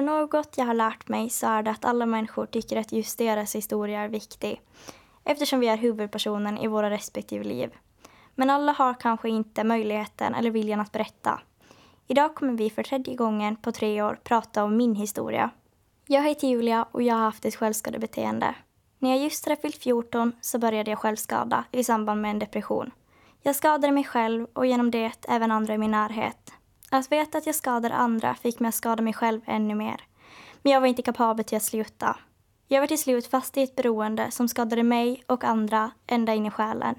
för 0.00 0.06
det 0.06 0.20
något 0.20 0.58
jag 0.58 0.64
har 0.64 0.74
lärt 0.74 1.08
mig 1.08 1.30
så 1.30 1.46
är 1.46 1.62
det 1.62 1.70
att 1.70 1.84
alla 1.84 2.06
människor 2.06 2.46
tycker 2.46 2.76
att 2.76 2.92
just 2.92 3.18
deras 3.18 3.54
historia 3.54 4.00
är 4.00 4.08
viktig 4.08 4.60
eftersom 5.24 5.60
vi 5.60 5.68
är 5.68 5.76
huvudpersonen 5.76 6.58
i 6.58 6.66
våra 6.66 6.90
respektive 6.90 7.44
liv. 7.44 7.70
Men 8.34 8.50
alla 8.50 8.72
har 8.72 8.94
kanske 8.94 9.28
inte 9.28 9.64
möjligheten 9.64 10.34
eller 10.34 10.50
viljan 10.50 10.80
att 10.80 10.92
berätta. 10.92 11.40
Idag 12.06 12.34
kommer 12.34 12.52
vi 12.52 12.70
för 12.70 12.82
tredje 12.82 13.14
gången 13.14 13.56
på 13.56 13.72
tre 13.72 14.02
år 14.02 14.18
prata 14.24 14.64
om 14.64 14.76
min 14.76 14.94
historia. 14.94 15.50
Jag 16.06 16.22
heter 16.22 16.48
Julia 16.48 16.86
och 16.90 17.02
jag 17.02 17.14
har 17.14 17.22
haft 17.22 17.44
ett 17.44 17.56
självskadebeteende. 17.56 18.54
När 18.98 19.10
jag 19.10 19.18
just 19.18 19.48
hade 19.48 19.60
fyllt 19.60 19.76
14 19.76 20.32
så 20.40 20.58
började 20.58 20.90
jag 20.90 20.98
självskada 20.98 21.64
i 21.72 21.84
samband 21.84 22.20
med 22.20 22.30
en 22.30 22.38
depression. 22.38 22.90
Jag 23.42 23.56
skadade 23.56 23.92
mig 23.92 24.04
själv 24.04 24.46
och 24.52 24.66
genom 24.66 24.90
det 24.90 25.26
även 25.28 25.50
andra 25.50 25.74
i 25.74 25.78
min 25.78 25.90
närhet. 25.90 26.49
Att 26.90 27.12
veta 27.12 27.38
att 27.38 27.46
jag 27.46 27.54
skadade 27.54 27.94
andra 27.94 28.34
fick 28.34 28.60
mig 28.60 28.68
att 28.68 28.74
skada 28.74 29.02
mig 29.02 29.12
själv 29.12 29.40
ännu 29.46 29.74
mer. 29.74 30.04
Men 30.62 30.72
jag 30.72 30.80
var 30.80 30.88
inte 30.88 31.02
kapabel 31.02 31.44
till 31.44 31.56
att 31.56 31.62
sluta. 31.62 32.16
Jag 32.68 32.80
var 32.80 32.86
till 32.86 32.98
slut 32.98 33.26
fast 33.26 33.56
i 33.56 33.62
ett 33.62 33.76
beroende 33.76 34.30
som 34.30 34.48
skadade 34.48 34.82
mig 34.82 35.24
och 35.26 35.44
andra 35.44 35.90
ända 36.06 36.34
in 36.34 36.46
i 36.46 36.50
själen. 36.50 36.94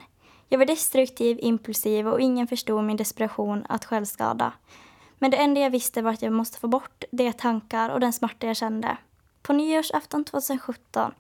Jag 0.49 0.57
var 0.57 0.65
destruktiv, 0.65 1.37
impulsiv 1.41 2.07
och 2.07 2.21
ingen 2.21 2.47
förstod 2.47 2.83
min 2.83 2.97
desperation 2.97 3.65
att 3.69 3.85
självskada. 3.85 4.53
Men 5.17 5.31
det 5.31 5.37
enda 5.37 5.61
jag 5.61 5.69
visste 5.69 6.01
var 6.01 6.11
att 6.11 6.21
jag 6.21 6.33
måste 6.33 6.59
få 6.59 6.67
bort 6.67 7.03
de 7.11 7.33
tankar 7.33 7.89
och 7.89 7.99
den 7.99 8.13
smärta 8.13 8.47
jag 8.47 8.57
kände. 8.57 8.97
På 9.41 9.53
nyårsafton 9.53 10.23
2017 10.23 11.11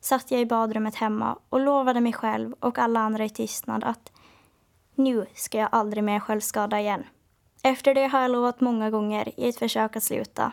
satt 0.00 0.30
jag 0.30 0.40
i 0.40 0.46
badrummet 0.46 0.94
hemma 0.94 1.38
och 1.48 1.60
lovade 1.60 2.00
mig 2.00 2.12
själv 2.12 2.54
och 2.60 2.78
alla 2.78 3.00
andra 3.00 3.24
i 3.24 3.30
tystnad 3.30 3.84
att 3.84 4.12
nu 4.94 5.26
ska 5.34 5.58
jag 5.58 5.68
aldrig 5.72 6.04
mer 6.04 6.20
självskada 6.20 6.80
igen. 6.80 7.04
Efter 7.62 7.94
det 7.94 8.06
har 8.06 8.20
jag 8.20 8.30
lovat 8.30 8.60
många 8.60 8.90
gånger 8.90 9.40
i 9.40 9.48
ett 9.48 9.58
försök 9.58 9.96
att 9.96 10.02
sluta. 10.02 10.52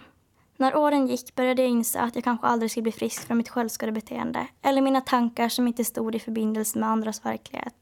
När 0.57 0.77
åren 0.77 1.07
gick 1.07 1.35
började 1.35 1.61
jag 1.61 1.71
inse 1.71 1.99
att 1.99 2.15
jag 2.15 2.23
kanske 2.23 2.47
aldrig 2.47 2.71
skulle 2.71 2.83
bli 2.83 2.91
frisk 2.91 3.27
från 3.27 3.37
mitt 3.37 3.49
självskadebeteende 3.49 4.47
eller 4.61 4.81
mina 4.81 5.01
tankar 5.01 5.49
som 5.49 5.67
inte 5.67 5.85
stod 5.85 6.15
i 6.15 6.19
förbindelse 6.19 6.79
med 6.79 6.89
andras 6.89 7.25
verklighet. 7.25 7.75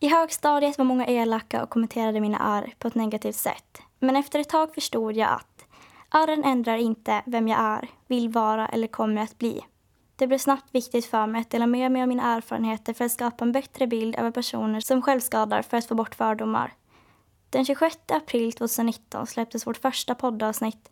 I 0.00 0.08
högstadiet 0.08 0.78
var 0.78 0.84
många 0.84 1.06
elaka 1.06 1.62
och 1.62 1.70
kommenterade 1.70 2.20
mina 2.20 2.38
arr 2.38 2.74
på 2.78 2.88
ett 2.88 2.94
negativt 2.94 3.36
sätt. 3.36 3.78
Men 3.98 4.16
efter 4.16 4.38
ett 4.38 4.48
tag 4.48 4.74
förstod 4.74 5.16
jag 5.16 5.30
att 5.30 5.64
arren 6.08 6.44
ändrar 6.44 6.76
inte 6.76 7.22
vem 7.26 7.48
jag 7.48 7.60
är, 7.60 7.90
vill 8.06 8.28
vara 8.28 8.68
eller 8.68 8.86
kommer 8.86 9.22
att 9.22 9.38
bli. 9.38 9.60
Det 10.16 10.26
blev 10.26 10.38
snabbt 10.38 10.74
viktigt 10.74 11.06
för 11.06 11.26
mig 11.26 11.40
att 11.40 11.50
dela 11.50 11.66
med 11.66 11.92
mig 11.92 12.02
av 12.02 12.08
mina 12.08 12.36
erfarenheter 12.36 12.92
för 12.92 13.04
att 13.04 13.12
skapa 13.12 13.44
en 13.44 13.52
bättre 13.52 13.86
bild 13.86 14.16
över 14.16 14.30
personer 14.30 14.80
som 14.80 15.02
självskadar 15.02 15.62
för 15.62 15.76
att 15.76 15.86
få 15.86 15.94
bort 15.94 16.14
fördomar. 16.14 16.72
Den 17.50 17.64
26 17.64 17.98
april 18.08 18.52
2019 18.52 19.26
släpptes 19.26 19.66
vårt 19.66 19.76
första 19.76 20.14
poddavsnitt 20.14 20.88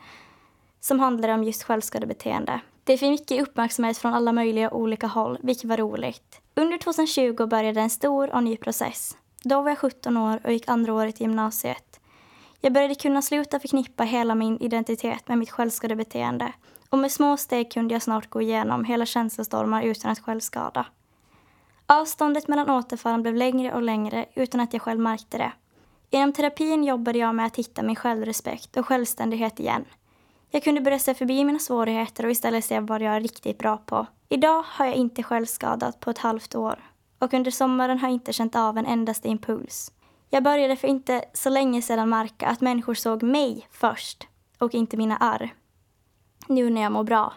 som 0.80 1.00
handlade 1.00 1.34
om 1.34 1.44
just 1.44 1.62
självskadebeteende. 1.62 2.60
Det 2.84 2.98
fick 2.98 3.10
mycket 3.10 3.42
uppmärksamhet 3.42 3.98
från 3.98 4.14
alla 4.14 4.32
möjliga 4.32 4.70
olika 4.70 5.06
håll, 5.06 5.38
vilket 5.42 5.64
var 5.64 5.76
roligt. 5.76 6.40
Under 6.54 6.78
2020 6.78 7.46
började 7.46 7.80
en 7.80 7.90
stor 7.90 8.34
och 8.34 8.42
ny 8.42 8.56
process. 8.56 9.16
Då 9.42 9.62
var 9.62 9.68
jag 9.68 9.78
17 9.78 10.16
år 10.16 10.40
och 10.44 10.52
gick 10.52 10.68
andra 10.68 10.92
året 10.92 11.20
i 11.20 11.24
gymnasiet. 11.24 12.00
Jag 12.60 12.72
började 12.72 12.94
kunna 12.94 13.22
sluta 13.22 13.60
förknippa 13.60 14.04
hela 14.04 14.34
min 14.34 14.58
identitet 14.60 15.28
med 15.28 15.38
mitt 15.38 15.50
självskadebeteende 15.50 16.52
och 16.90 16.98
med 16.98 17.12
små 17.12 17.36
steg 17.36 17.72
kunde 17.72 17.94
jag 17.94 18.02
snart 18.02 18.30
gå 18.30 18.42
igenom 18.42 18.84
hela 18.84 19.06
känslostormar 19.06 19.82
utan 19.82 20.10
att 20.10 20.20
självskada. 20.20 20.86
Avståndet 21.86 22.48
mellan 22.48 22.70
återfallen 22.70 23.22
blev 23.22 23.34
längre 23.34 23.74
och 23.74 23.82
längre 23.82 24.26
utan 24.34 24.60
att 24.60 24.72
jag 24.72 24.82
själv 24.82 25.00
märkte 25.00 25.38
det. 25.38 25.52
Inom 26.14 26.32
terapin 26.32 26.84
jobbade 26.84 27.18
jag 27.18 27.34
med 27.34 27.46
att 27.46 27.56
hitta 27.56 27.82
min 27.82 27.96
självrespekt 27.96 28.76
och 28.76 28.86
självständighet 28.86 29.60
igen. 29.60 29.84
Jag 30.50 30.62
kunde 30.62 30.80
börja 30.80 30.98
se 30.98 31.14
förbi 31.14 31.44
mina 31.44 31.58
svårigheter 31.58 32.24
och 32.24 32.30
istället 32.30 32.64
se 32.64 32.80
vad 32.80 33.02
jag 33.02 33.16
är 33.16 33.20
riktigt 33.20 33.58
bra 33.58 33.76
på. 33.76 34.06
Idag 34.28 34.64
har 34.66 34.86
jag 34.86 34.94
inte 34.94 35.22
självskadat 35.22 36.00
på 36.00 36.10
ett 36.10 36.18
halvt 36.18 36.54
år 36.54 36.78
och 37.18 37.34
under 37.34 37.50
sommaren 37.50 37.98
har 37.98 38.08
jag 38.08 38.14
inte 38.14 38.32
känt 38.32 38.56
av 38.56 38.78
en 38.78 38.86
endaste 38.86 39.28
impuls. 39.28 39.92
Jag 40.30 40.42
började 40.42 40.76
för 40.76 40.88
inte 40.88 41.24
så 41.32 41.50
länge 41.50 41.82
sedan 41.82 42.08
märka 42.08 42.46
att 42.46 42.60
människor 42.60 42.94
såg 42.94 43.22
mig 43.22 43.68
först 43.70 44.28
och 44.58 44.74
inte 44.74 44.96
mina 44.96 45.16
arr. 45.16 45.54
Nu 46.48 46.70
när 46.70 46.80
jag 46.80 46.92
mår 46.92 47.04
bra. 47.04 47.32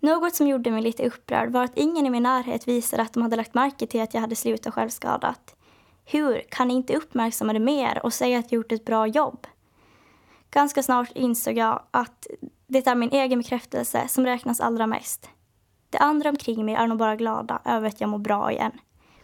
Något 0.00 0.34
som 0.34 0.46
gjorde 0.46 0.70
mig 0.70 0.82
lite 0.82 1.06
upprörd 1.06 1.52
var 1.52 1.64
att 1.64 1.78
ingen 1.78 2.06
i 2.06 2.10
min 2.10 2.22
närhet 2.22 2.68
visade 2.68 3.02
att 3.02 3.12
de 3.12 3.22
hade 3.22 3.36
lagt 3.36 3.54
märke 3.54 3.86
till 3.86 4.02
att 4.02 4.14
jag 4.14 4.20
hade 4.20 4.36
slutat 4.36 4.74
självskadat. 4.74 5.54
Hur 6.12 6.40
kan 6.48 6.68
ni 6.68 6.74
inte 6.74 6.96
uppmärksamma 6.96 7.52
det 7.52 7.58
mer 7.58 8.00
och 8.04 8.12
säga 8.12 8.38
att 8.38 8.52
jag 8.52 8.56
gjort 8.56 8.72
ett 8.72 8.84
bra 8.84 9.06
jobb? 9.06 9.46
Ganska 10.50 10.82
snart 10.82 11.10
insåg 11.14 11.58
jag 11.58 11.82
att 11.90 12.26
det 12.66 12.86
är 12.86 12.94
min 12.94 13.10
egen 13.12 13.38
bekräftelse 13.38 14.08
som 14.08 14.26
räknas 14.26 14.60
allra 14.60 14.86
mest. 14.86 15.30
De 15.90 15.98
andra 15.98 16.30
omkring 16.30 16.64
mig 16.64 16.74
är 16.74 16.86
nog 16.86 16.98
bara 16.98 17.16
glada 17.16 17.62
över 17.64 17.88
att 17.88 18.00
jag 18.00 18.10
mår 18.10 18.18
bra 18.18 18.52
igen. 18.52 18.72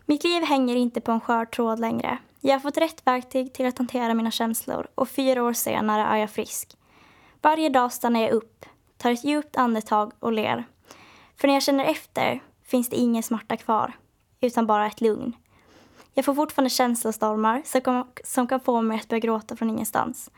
Mitt 0.07 0.25
liv 0.25 0.43
hänger 0.43 0.77
inte 0.77 1.01
på 1.01 1.13
en 1.13 1.21
skör 1.21 1.45
tråd 1.45 1.81
längre. 1.81 2.19
Jag 2.41 2.53
har 2.53 2.61
fått 2.61 2.79
rätt 2.79 3.07
verktyg 3.07 3.53
till 3.53 3.67
att 3.67 3.79
hantera 3.79 4.15
mina 4.15 4.31
känslor 4.31 4.87
och 4.95 5.09
fyra 5.09 5.43
år 5.43 5.53
senare 5.53 6.03
är 6.03 6.17
jag 6.17 6.31
frisk. 6.31 6.77
Varje 7.43 7.69
dag 7.69 7.93
stannar 7.93 8.21
jag 8.21 8.31
upp, 8.31 8.67
tar 8.97 9.11
ett 9.11 9.25
djupt 9.25 9.57
andetag 9.57 10.13
och 10.19 10.33
ler. 10.33 10.65
För 11.37 11.49
när 11.49 11.55
jag 11.55 11.63
känner 11.63 11.85
efter 11.85 12.43
finns 12.65 12.89
det 12.89 12.97
ingen 12.97 13.23
smärta 13.23 13.57
kvar, 13.57 13.93
utan 14.41 14.67
bara 14.67 14.87
ett 14.87 15.01
lugn. 15.01 15.37
Jag 16.19 16.25
får 16.25 16.35
fortfarande 16.35 16.71
känslostormar 16.71 17.63
som 17.65 17.81
kan, 17.81 18.07
som 18.25 18.49
kan 18.49 18.61
få 18.61 18.83
mig 18.83 18.97
att 19.01 19.09
börja 19.09 19.21
gråta 19.21 19.57
från 19.57 19.71
ingenstans. 19.71 20.31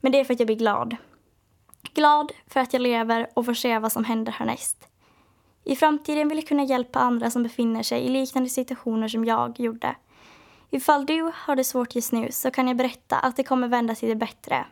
Men 0.00 0.12
det 0.12 0.20
är 0.20 0.24
för 0.24 0.34
att 0.34 0.40
jag 0.40 0.46
blir 0.46 0.56
glad. 0.56 0.96
Glad 1.94 2.32
för 2.46 2.60
att 2.60 2.72
jag 2.72 2.82
lever 2.82 3.28
och 3.34 3.44
får 3.44 3.54
se 3.54 3.78
vad 3.78 3.92
som 3.92 4.04
händer 4.04 4.32
härnäst. 4.32 4.88
I 5.64 5.76
framtiden 5.76 6.28
vill 6.28 6.38
jag 6.38 6.46
kunna 6.46 6.64
hjälpa 6.64 6.98
andra 6.98 7.30
som 7.30 7.42
befinner 7.42 7.82
sig 7.82 8.00
i 8.00 8.08
liknande 8.08 8.48
situationer 8.48 9.08
som 9.08 9.24
jag 9.24 9.60
gjorde. 9.60 9.96
Ifall 10.70 11.06
du 11.06 11.32
har 11.34 11.56
det 11.56 11.64
svårt 11.64 11.94
just 11.94 12.12
nu 12.12 12.28
så 12.30 12.50
kan 12.50 12.68
jag 12.68 12.76
berätta 12.76 13.18
att 13.18 13.36
det 13.36 13.44
kommer 13.44 13.68
vända 13.68 13.94
till 13.94 14.08
det 14.08 14.16
bättre. 14.16 14.66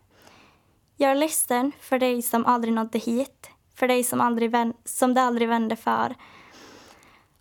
Jag 0.96 1.10
är 1.10 1.14
ledsen 1.14 1.72
för 1.80 1.98
dig 1.98 2.22
som 2.22 2.46
aldrig 2.46 2.74
nådde 2.74 2.98
hit, 2.98 3.50
för 3.74 3.88
dig 3.88 4.04
som, 4.04 4.20
aldrig 4.20 4.52
som 4.84 5.14
det 5.14 5.22
aldrig 5.22 5.48
vände 5.48 5.76
för 5.76 6.14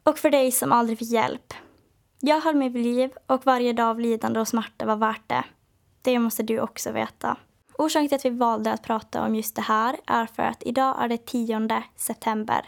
och 0.03 0.17
för 0.17 0.29
dig 0.29 0.51
som 0.51 0.71
aldrig 0.71 0.99
fick 0.99 1.11
hjälp. 1.11 1.53
Jag 2.21 2.41
höll 2.41 2.55
mitt 2.55 2.73
liv 2.73 3.11
och 3.27 3.45
varje 3.45 3.73
dag 3.73 3.87
av 3.87 3.99
lidande 3.99 4.39
och 4.39 4.47
smärta 4.47 4.85
var 4.85 4.95
värt 4.95 5.27
det. 5.27 5.43
Det 6.01 6.19
måste 6.19 6.43
du 6.43 6.59
också 6.59 6.91
veta. 6.91 7.37
Orsaken 7.77 8.07
till 8.07 8.15
att 8.15 8.25
vi 8.25 8.29
valde 8.29 8.73
att 8.73 8.83
prata 8.83 9.25
om 9.25 9.35
just 9.35 9.55
det 9.55 9.61
här 9.61 9.95
är 10.07 10.25
för 10.25 10.43
att 10.43 10.63
idag 10.63 11.03
är 11.03 11.07
det 11.09 11.25
10 11.25 11.83
september. 11.95 12.65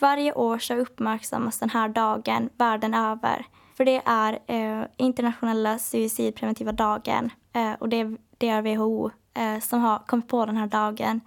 Varje 0.00 0.32
år 0.32 0.58
så 0.58 0.74
uppmärksammas 0.74 1.58
den 1.58 1.70
här 1.70 1.88
dagen 1.88 2.50
världen 2.56 2.94
över. 2.94 3.46
För 3.76 3.84
det 3.84 4.02
är 4.04 4.38
eh, 4.46 4.86
internationella 4.96 5.78
suicidpreventiva 5.78 6.72
dagen 6.72 7.30
eh, 7.52 7.72
och 7.78 7.88
det, 7.88 8.16
det 8.38 8.48
är 8.48 8.62
WHO 8.62 9.10
eh, 9.34 9.60
som 9.60 9.80
har 9.80 9.98
kommit 9.98 10.28
på 10.28 10.46
den 10.46 10.56
här 10.56 10.66
dagen 10.66 11.20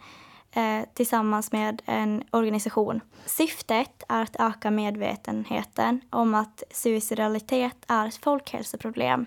eh, 0.54 0.82
tillsammans 0.94 1.52
med 1.52 1.82
en 1.86 2.24
organisation. 2.32 3.02
Syftet 3.26 4.04
är 4.10 4.22
att 4.22 4.36
öka 4.40 4.72
medvetenheten 4.72 6.02
om 6.10 6.36
att 6.36 6.64
suicidalitet 6.72 7.78
är 7.88 8.08
ett 8.08 8.24
folkhälsoproblem. 8.24 9.26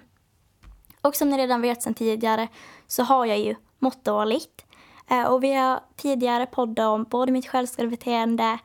Och 1.01 1.17
som 1.17 1.31
ni 1.31 1.39
redan 1.39 1.63
vet 1.63 1.83
sedan 1.83 1.95
tidigare 1.95 2.49
så 2.87 3.03
har 3.03 3.27
jag 3.27 3.39
ju 3.39 3.55
mått 3.79 4.05
dåligt. 4.05 4.65
Eh, 5.11 5.23
och 5.23 5.45
vi 5.45 5.55
har 5.55 5.81
tidigare 5.97 6.47
poddat 6.47 6.87
om 6.87 7.05
både 7.05 7.33
mitt 7.33 7.49
självskadebeteende, 7.49 8.59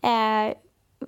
eh, 0.00 0.54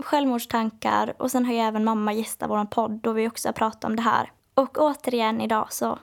självmordstankar 0.01 1.15
och 1.19 1.31
sen 1.31 1.45
har 1.47 1.53
ju 1.53 1.59
även 1.59 1.85
mamma 1.85 2.13
gästat 2.13 2.51
vår 2.51 2.65
podd 2.65 2.91
då 2.91 3.13
vi 3.13 3.29
också 3.29 3.49
har 3.49 3.53
pratat 3.53 3.85
om 3.85 3.97
det 3.97 4.03
här. 4.03 4.33
Och 4.55 4.79
återigen 4.79 5.41
idag 5.41 5.73
så 5.73 5.99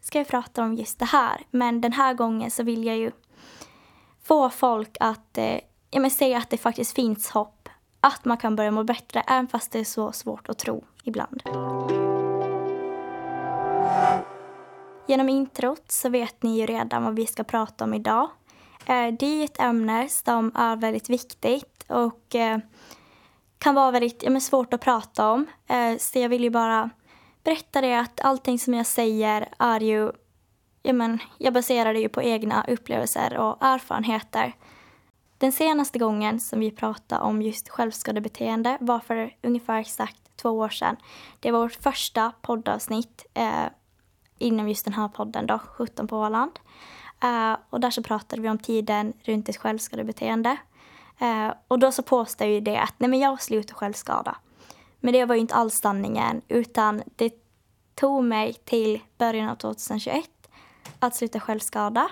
ska 0.00 0.18
vi 0.18 0.24
prata 0.24 0.62
om 0.62 0.74
just 0.74 0.98
det 0.98 1.04
här. 1.04 1.42
Men 1.50 1.80
den 1.80 1.92
här 1.92 2.14
gången 2.14 2.50
så 2.50 2.62
vill 2.62 2.84
jag 2.84 2.96
ju 2.96 3.10
få 4.26 4.50
folk 4.50 4.96
att 5.00 5.38
eh, 5.38 5.58
ja, 5.90 6.00
men 6.00 6.10
säga 6.10 6.38
att 6.38 6.50
det 6.50 6.58
faktiskt 6.58 6.94
finns 6.94 7.30
hopp. 7.30 7.68
Att 8.00 8.24
man 8.24 8.36
kan 8.36 8.56
börja 8.56 8.70
må 8.70 8.84
bättre 8.84 9.20
även 9.20 9.48
fast 9.48 9.72
det 9.72 9.78
är 9.78 9.84
så 9.84 10.12
svårt 10.12 10.48
att 10.48 10.58
tro 10.58 10.84
ibland. 11.04 11.42
Genom 15.06 15.28
introt 15.28 15.92
så 15.92 16.08
vet 16.08 16.42
ni 16.42 16.60
ju 16.60 16.66
redan 16.66 17.04
vad 17.04 17.16
vi 17.16 17.26
ska 17.26 17.44
prata 17.44 17.84
om 17.84 17.94
idag. 17.94 18.30
Eh, 18.86 19.14
det 19.18 19.26
är 19.26 19.44
ett 19.44 19.60
ämne 19.60 20.08
som 20.08 20.52
är 20.54 20.76
väldigt 20.76 21.10
viktigt 21.10 21.84
och 21.88 22.34
eh, 22.34 22.58
kan 23.58 23.74
vara 23.74 23.90
väldigt 23.90 24.22
ja, 24.22 24.30
men 24.30 24.40
svårt 24.40 24.74
att 24.74 24.80
prata 24.80 25.30
om. 25.30 25.46
Eh, 25.66 25.98
så 25.98 26.18
jag 26.18 26.28
vill 26.28 26.42
ju 26.42 26.50
bara 26.50 26.90
berätta 27.44 27.80
det 27.80 27.94
att 27.94 28.20
allting 28.20 28.58
som 28.58 28.74
jag 28.74 28.86
säger 28.86 29.48
är 29.58 29.80
ju... 29.80 30.12
Ja, 30.86 30.92
men, 30.92 31.18
jag 31.38 31.52
baserar 31.52 31.94
det 31.94 32.00
ju 32.00 32.08
på 32.08 32.22
egna 32.22 32.64
upplevelser 32.68 33.36
och 33.38 33.56
erfarenheter. 33.60 34.52
Den 35.38 35.52
senaste 35.52 35.98
gången 35.98 36.40
som 36.40 36.60
vi 36.60 36.70
pratade 36.70 37.22
om 37.22 37.42
just 37.42 37.68
självskadebeteende 37.68 38.78
var 38.80 38.98
för 38.98 39.34
ungefär 39.42 39.80
exakt 39.80 40.36
två 40.36 40.50
år 40.50 40.68
sedan. 40.68 40.96
Det 41.40 41.50
var 41.50 41.60
vårt 41.60 41.82
första 41.82 42.32
poddavsnitt 42.42 43.26
eh, 43.34 43.64
inom 44.38 44.68
just 44.68 44.84
den 44.84 44.94
här 44.94 45.08
podden 45.08 45.46
då, 45.46 45.58
17 45.58 46.08
på 46.08 46.18
Åland. 46.18 46.52
Eh, 47.22 47.56
och 47.70 47.80
där 47.80 47.90
så 47.90 48.02
pratade 48.02 48.42
vi 48.42 48.48
om 48.48 48.58
tiden 48.58 49.12
runt 49.24 49.48
ett 49.48 49.56
självskadebeteende. 49.56 50.56
Eh, 51.18 51.52
och 51.68 51.78
då 51.78 51.92
så 51.92 52.02
påstod 52.02 52.48
ju 52.48 52.60
det 52.60 52.78
att 52.78 52.94
nej 52.98 53.10
men 53.10 53.18
jag 53.18 53.42
slutar 53.42 53.74
självskada. 53.74 54.36
Men 55.00 55.12
det 55.12 55.24
var 55.24 55.34
ju 55.34 55.40
inte 55.40 55.54
alls 55.54 55.74
sanningen 55.74 56.42
utan 56.48 57.02
det 57.16 57.34
tog 57.94 58.24
mig 58.24 58.54
till 58.54 59.00
början 59.18 59.48
av 59.48 59.56
2021 59.56 60.30
att 60.98 61.14
sluta 61.14 61.40
självskada. 61.40 62.08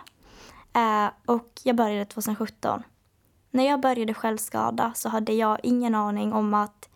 Eh, 0.73 1.09
och 1.27 1.61
jag 1.63 1.77
började 1.77 2.05
2017. 2.05 2.83
När 3.51 3.67
jag 3.67 3.81
började 3.81 4.15
självskada 4.15 4.93
så 4.95 5.09
hade 5.09 5.33
jag 5.33 5.61
ingen 5.63 5.95
aning 5.95 6.33
om 6.33 6.55
att 6.55 6.89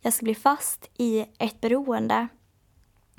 jag 0.00 0.12
skulle 0.12 0.26
bli 0.26 0.34
fast 0.34 0.90
i 0.96 1.26
ett 1.38 1.60
beroende. 1.60 2.28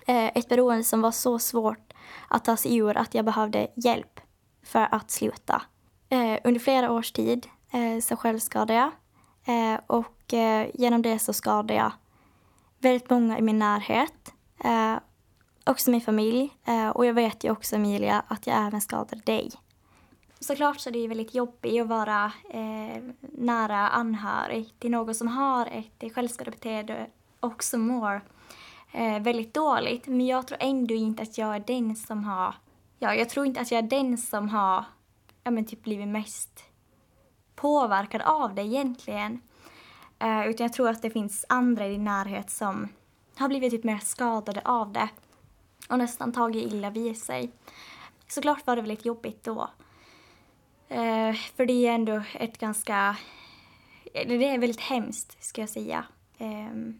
Eh, 0.08 0.26
ett 0.38 0.50
beroende 0.50 0.84
som 0.84 1.02
var 1.02 1.12
så 1.12 1.40
svårt 1.40 1.94
att 2.28 2.46
ta 2.46 2.58
sig 2.58 2.78
ur 2.78 2.98
att 2.98 3.14
jag 3.14 3.26
behövde 3.26 3.68
hjälp 3.76 4.20
för 4.64 4.88
att 4.92 5.12
sluta. 5.12 5.62
Eh, 6.10 6.38
under 6.44 6.60
flera 6.60 6.92
års 6.92 7.12
tid 7.12 7.48
eh, 7.72 8.02
så 8.02 8.16
självskadade 8.16 8.74
jag 8.74 8.92
eh, 9.46 9.80
och 9.88 10.34
eh, 10.34 10.68
genom 10.74 11.02
det 11.02 11.20
så 11.20 11.34
skadade 11.34 11.74
jag 11.74 11.92
väldigt 12.80 13.10
många 13.10 13.38
i 13.40 13.42
min 13.42 13.60
närhet. 13.60 14.34
Eh, 14.64 14.96
Också 15.66 15.92
min 15.92 16.02
familj 16.02 16.58
eh, 16.66 16.90
och 16.90 17.06
jag 17.06 17.14
vet 17.14 17.44
ju 17.44 17.52
också 17.52 17.76
Emilia 17.76 18.24
att 18.28 18.48
jag 18.48 18.68
även 18.68 18.82
skadade 18.82 19.22
dig. 19.26 19.52
Såklart 20.40 20.80
så 20.80 20.90
är 20.90 20.94
det 20.94 21.08
väldigt 21.08 21.36
jobbigt 21.36 21.82
att 21.82 21.88
vara 21.88 22.32
eh, 22.50 23.04
nära 23.22 23.90
anhörig 23.90 24.74
till 24.80 24.92
någon 24.92 25.16
som 25.16 25.28
har 25.28 25.66
ett 25.66 26.14
självskadebeteende 26.14 27.08
och 27.40 27.64
som 27.64 27.82
mår 27.82 28.22
eh, 28.92 29.20
väldigt 29.20 29.54
dåligt. 29.54 30.08
Men 30.08 30.26
jag 30.26 30.48
tror 30.48 30.58
ändå 30.62 30.94
inte 30.94 31.24
att 31.24 31.38
jag 31.38 31.56
är 31.56 31.64
den 31.68 31.96
som 31.96 32.24
har 32.24 32.56
ja, 33.02 33.16
jag 33.16 33.30
tror 33.30 33.46
inte 33.46 33.62
att 33.62 33.72
jag 33.72 33.78
är 33.78 33.90
den 33.90 34.18
som 34.18 34.50
har 34.50 34.86
ja, 35.44 35.52
men 35.52 35.66
typ 35.66 35.84
blivit 35.84 36.08
mest 36.08 36.64
påverkad 37.56 38.22
av 38.22 38.56
det 38.56 38.62
egentligen. 38.62 39.42
Eh, 40.20 40.48
utan 40.48 40.64
jag 40.66 40.74
tror 40.74 40.90
att 40.90 41.02
det 41.02 41.10
finns 41.10 41.46
andra 41.50 41.88
i 41.88 41.92
din 41.92 42.04
närhet 42.04 42.50
som 42.50 42.90
har 43.36 43.48
blivit 43.48 43.72
typ 43.72 43.84
mer 43.84 43.98
skadade 43.98 44.62
av 44.66 44.92
det 44.92 45.10
och 45.92 45.98
nästan 45.98 46.32
tagit 46.32 46.74
illa 46.74 46.90
vid 46.90 47.18
sig. 47.18 47.52
Såklart 48.28 48.68
var 48.68 48.76
det 48.76 48.82
väldigt 48.82 49.06
jobbigt 49.06 49.44
då. 49.44 49.70
Eh, 50.88 51.34
för 51.34 51.66
det 51.66 51.88
är 51.88 51.92
ändå 51.92 52.24
ett 52.34 52.58
ganska... 52.58 53.18
Det 54.14 54.34
är 54.34 54.60
väldigt 54.60 54.82
hemskt, 54.82 55.44
ska 55.44 55.62
jag 55.62 55.70
säga. 55.70 56.06
Eh, 56.38 56.94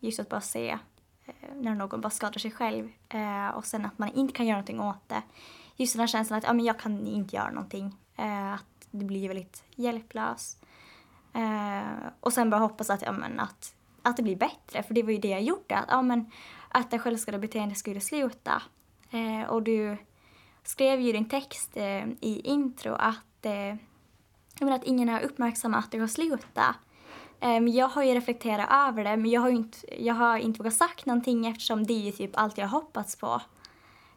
just 0.00 0.20
att 0.20 0.28
bara 0.28 0.40
se 0.40 0.78
eh, 1.26 1.54
när 1.54 1.74
någon 1.74 2.00
bara 2.00 2.10
skadar 2.10 2.38
sig 2.38 2.50
själv 2.50 2.92
eh, 3.08 3.48
och 3.48 3.66
sen 3.66 3.86
att 3.86 3.98
man 3.98 4.08
inte 4.08 4.34
kan 4.34 4.46
göra 4.46 4.56
någonting 4.56 4.80
åt 4.80 5.08
det. 5.08 5.22
Just 5.76 5.92
den 5.94 6.00
här 6.00 6.06
känslan 6.06 6.38
att 6.38 6.44
ja, 6.44 6.52
men 6.52 6.64
jag 6.64 6.78
kan 6.78 7.06
inte 7.06 7.36
göra 7.36 7.50
någonting. 7.50 7.96
Eh, 8.16 8.52
att 8.52 8.86
det 8.90 9.04
blir 9.04 9.28
väldigt 9.28 9.64
hjälplös. 9.74 10.56
Eh, 11.34 12.08
och 12.20 12.32
sen 12.32 12.50
bara 12.50 12.60
hoppas 12.60 12.90
att, 12.90 13.02
ja, 13.02 13.12
men 13.12 13.40
att, 13.40 13.74
att 14.02 14.16
det 14.16 14.22
blir 14.22 14.36
bättre, 14.36 14.82
för 14.82 14.94
det 14.94 15.02
var 15.02 15.10
ju 15.10 15.18
det 15.18 15.28
jag 15.28 15.42
gjorde. 15.42 15.76
Att, 15.76 15.86
ja, 15.88 16.02
men, 16.02 16.30
att 16.74 16.90
det 16.90 16.98
självskadebeteendet 16.98 17.78
skulle 17.78 18.00
sluta. 18.00 18.62
Eh, 19.10 19.48
och 19.48 19.62
du 19.62 19.96
skrev 20.62 21.00
ju 21.00 21.12
din 21.12 21.28
text 21.28 21.76
eh, 21.76 22.08
i 22.20 22.40
intro 22.44 22.94
att, 22.94 23.46
eh, 23.46 23.74
menar, 24.60 24.76
att 24.76 24.84
ingen 24.84 25.08
har 25.08 25.20
uppmärksammat 25.20 25.84
att 25.84 25.90
det 25.90 25.98
har 25.98 26.06
slutat. 26.06 26.76
Ehm, 27.40 27.68
jag 27.68 27.88
har 27.88 28.02
ju 28.02 28.14
reflekterat 28.14 28.88
över 28.88 29.04
det 29.04 29.16
men 29.16 29.30
jag 29.30 29.40
har 29.40 29.50
inte, 29.50 30.04
jag 30.04 30.14
har 30.14 30.38
inte 30.38 30.58
vågat 30.58 30.74
sagt 30.74 31.06
någonting 31.06 31.46
eftersom 31.46 31.86
det 31.86 32.08
är 32.08 32.12
typ 32.12 32.30
allt 32.34 32.58
jag 32.58 32.68
har 32.68 32.80
hoppats 32.80 33.16
på. 33.16 33.40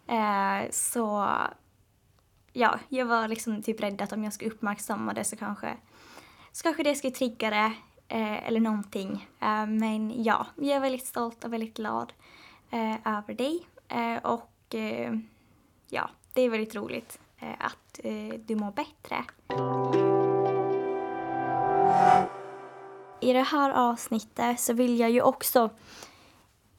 Eh, 0.08 0.72
så 0.72 1.28
ja, 2.54 2.80
jag 2.90 3.06
var 3.06 3.28
liksom 3.28 3.64
typ 3.64 3.82
rädd 3.82 4.02
att 4.02 4.14
om 4.14 4.24
jag 4.24 4.34
skulle 4.34 4.52
uppmärksamma 4.52 5.14
det 5.14 5.24
så 5.24 5.36
kanske, 5.36 5.78
så 6.52 6.64
kanske 6.64 6.84
det 6.84 6.96
skulle 6.96 7.14
trigga 7.14 7.50
det 7.50 7.72
eh, 8.08 8.48
eller 8.48 8.60
någonting. 8.60 9.28
Eh, 9.40 9.66
men 9.66 10.24
ja, 10.24 10.48
jag 10.56 10.76
är 10.76 10.80
väldigt 10.80 11.06
stolt 11.06 11.44
och 11.44 11.54
väldigt 11.54 11.78
glad 11.78 12.14
Eh, 12.72 13.18
över 13.18 13.34
dig 13.34 13.68
eh, 13.88 14.18
och 14.24 14.76
eh, 14.76 15.14
ja, 15.90 16.10
det 16.34 16.42
är 16.42 16.50
väldigt 16.50 16.76
roligt 16.76 17.20
att 17.60 18.00
du 18.46 18.56
mår 18.56 18.72
bättre. 18.72 19.26
i 23.26 23.34
det 23.34 23.42
här 23.42 23.72
avsnittet 23.72 24.60
så 24.60 24.74
vill 24.74 25.00
jag 25.00 25.12
ju 25.12 25.22
också 25.22 25.70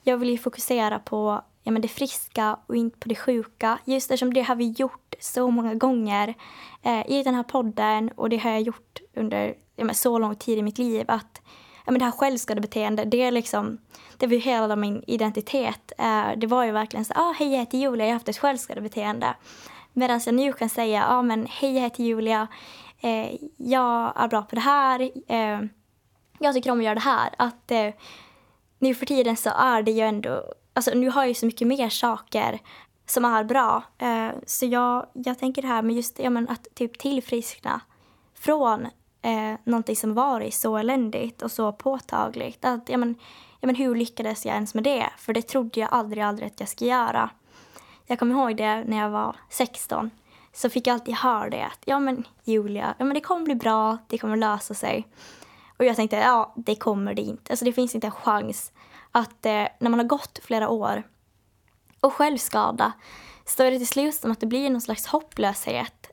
jag 0.02 0.16
vill 0.16 0.30
ju 0.30 0.38
fokusera 0.38 0.98
på 0.98 1.42
ja, 1.62 1.72
men 1.72 1.82
det 1.82 1.88
friska 1.88 2.58
och 2.66 2.76
inte 2.76 2.98
på 2.98 3.08
det 3.08 3.14
sjuka. 3.14 3.78
Just 3.84 4.10
eftersom 4.10 4.34
det 4.34 4.42
har 4.42 4.56
vi 4.56 4.70
gjort 4.70 5.14
så 5.20 5.50
många 5.50 5.74
gånger 5.74 6.34
eh, 6.82 7.10
i 7.10 7.22
den 7.22 7.34
här 7.34 7.42
podden 7.42 8.10
och 8.16 8.28
det 8.28 8.36
har 8.36 8.50
jag 8.50 8.62
gjort 8.62 9.00
under 9.14 9.54
ja, 9.76 9.84
men 9.84 9.94
så 9.94 10.18
lång 10.18 10.36
tid 10.36 10.58
i 10.58 10.62
mitt 10.62 10.78
liv 10.78 11.04
att 11.08 11.42
ja, 11.86 11.92
men 11.92 11.98
det 11.98 12.04
här 12.04 12.12
självskadebeteendet, 12.12 13.10
det 13.10 13.22
är 13.22 13.30
liksom, 13.30 13.78
det 14.16 14.26
var 14.26 14.34
ju 14.34 14.38
hela 14.38 14.76
min 14.76 15.04
identitet. 15.06 15.92
Eh, 15.98 16.28
det 16.36 16.46
var 16.46 16.64
ju 16.64 16.72
verkligen 16.72 17.04
så, 17.04 17.12
ah, 17.16 17.34
hej 17.38 17.50
jag 17.52 17.58
heter 17.58 17.78
Julia, 17.78 18.06
jag 18.06 18.12
har 18.12 18.14
haft 18.14 18.28
ett 18.28 18.38
självskadebeteende. 18.38 19.34
Medan 19.92 20.20
jag 20.26 20.34
nu 20.34 20.52
kan 20.52 20.68
säga, 20.68 21.06
ah, 21.06 21.22
men 21.22 21.46
hej 21.50 21.74
jag 21.74 21.80
heter 21.80 22.04
Julia, 22.04 22.46
eh, 23.00 23.36
jag 23.56 24.12
är 24.16 24.28
bra 24.28 24.42
på 24.42 24.54
det 24.54 24.60
här, 24.60 25.00
eh, 25.28 25.60
jag 26.38 26.54
tycker 26.54 26.70
om 26.70 26.78
att 26.78 26.84
göra 26.84 26.94
det 26.94 27.00
här. 27.00 27.34
Att 27.38 27.72
nu 28.78 28.94
för 28.94 29.06
tiden 29.06 29.36
så 29.36 29.50
är 29.50 29.82
det 29.82 29.90
ju 29.90 30.00
ändå, 30.00 30.44
alltså 30.74 30.90
nu 30.94 31.10
har 31.10 31.22
jag 31.22 31.28
ju 31.28 31.34
så 31.34 31.46
mycket 31.46 31.68
mer 31.68 31.88
saker 31.88 32.58
som 33.06 33.24
är 33.24 33.44
bra. 33.44 33.82
Så 34.46 34.66
jag, 34.66 35.06
jag 35.12 35.38
tänker 35.38 35.62
det 35.62 35.68
här 35.68 35.82
med 35.82 35.96
just 35.96 36.18
ja, 36.18 36.30
men 36.30 36.48
att 36.48 36.66
typ 36.74 36.98
tillfriskna 36.98 37.80
från 38.34 38.88
eh, 39.26 39.58
någonting 39.64 39.96
som 39.96 40.14
varit 40.14 40.54
så 40.54 40.76
eländigt 40.76 41.42
och 41.42 41.50
så 41.50 41.72
påtagligt. 41.72 42.64
Att, 42.64 42.88
ja, 42.88 42.96
men, 42.96 43.14
ja, 43.60 43.66
men 43.66 43.74
hur 43.74 43.94
lyckades 43.94 44.46
jag 44.46 44.54
ens 44.54 44.74
med 44.74 44.84
det? 44.84 45.06
För 45.18 45.32
det 45.32 45.42
trodde 45.42 45.80
jag 45.80 45.88
aldrig, 45.92 46.22
aldrig 46.22 46.46
att 46.46 46.60
jag 46.60 46.68
skulle 46.68 46.90
göra. 46.90 47.30
Jag 48.06 48.18
kommer 48.18 48.34
ihåg 48.34 48.56
det 48.56 48.84
när 48.84 48.96
jag 48.98 49.10
var 49.10 49.36
16. 49.50 50.10
Så 50.52 50.70
fick 50.70 50.86
jag 50.86 50.94
alltid 50.94 51.14
höra 51.14 51.50
det 51.50 51.64
att 51.64 51.80
ja 51.84 51.98
men 51.98 52.24
Julia, 52.44 52.94
ja, 52.98 53.04
men 53.04 53.14
det 53.14 53.20
kommer 53.20 53.44
bli 53.44 53.54
bra, 53.54 53.98
det 54.06 54.18
kommer 54.18 54.36
lösa 54.36 54.74
sig. 54.74 55.08
Och 55.78 55.84
jag 55.84 55.96
tänkte, 55.96 56.16
ja, 56.16 56.52
det 56.56 56.76
kommer 56.76 57.14
det 57.14 57.22
inte. 57.22 57.52
Alltså 57.52 57.64
det 57.64 57.72
finns 57.72 57.94
inte 57.94 58.06
en 58.06 58.10
chans 58.10 58.72
att 59.12 59.46
eh, 59.46 59.66
när 59.78 59.88
man 59.88 59.98
har 59.98 60.06
gått 60.06 60.40
flera 60.42 60.68
år 60.68 61.02
och 62.00 62.12
självskada 62.12 62.92
så 63.44 63.62
är 63.62 63.70
det 63.70 63.78
till 63.78 63.86
slut 63.86 64.14
som 64.14 64.32
att 64.32 64.40
det 64.40 64.46
blir 64.46 64.70
någon 64.70 64.80
slags 64.80 65.06
hopplöshet. 65.06 66.10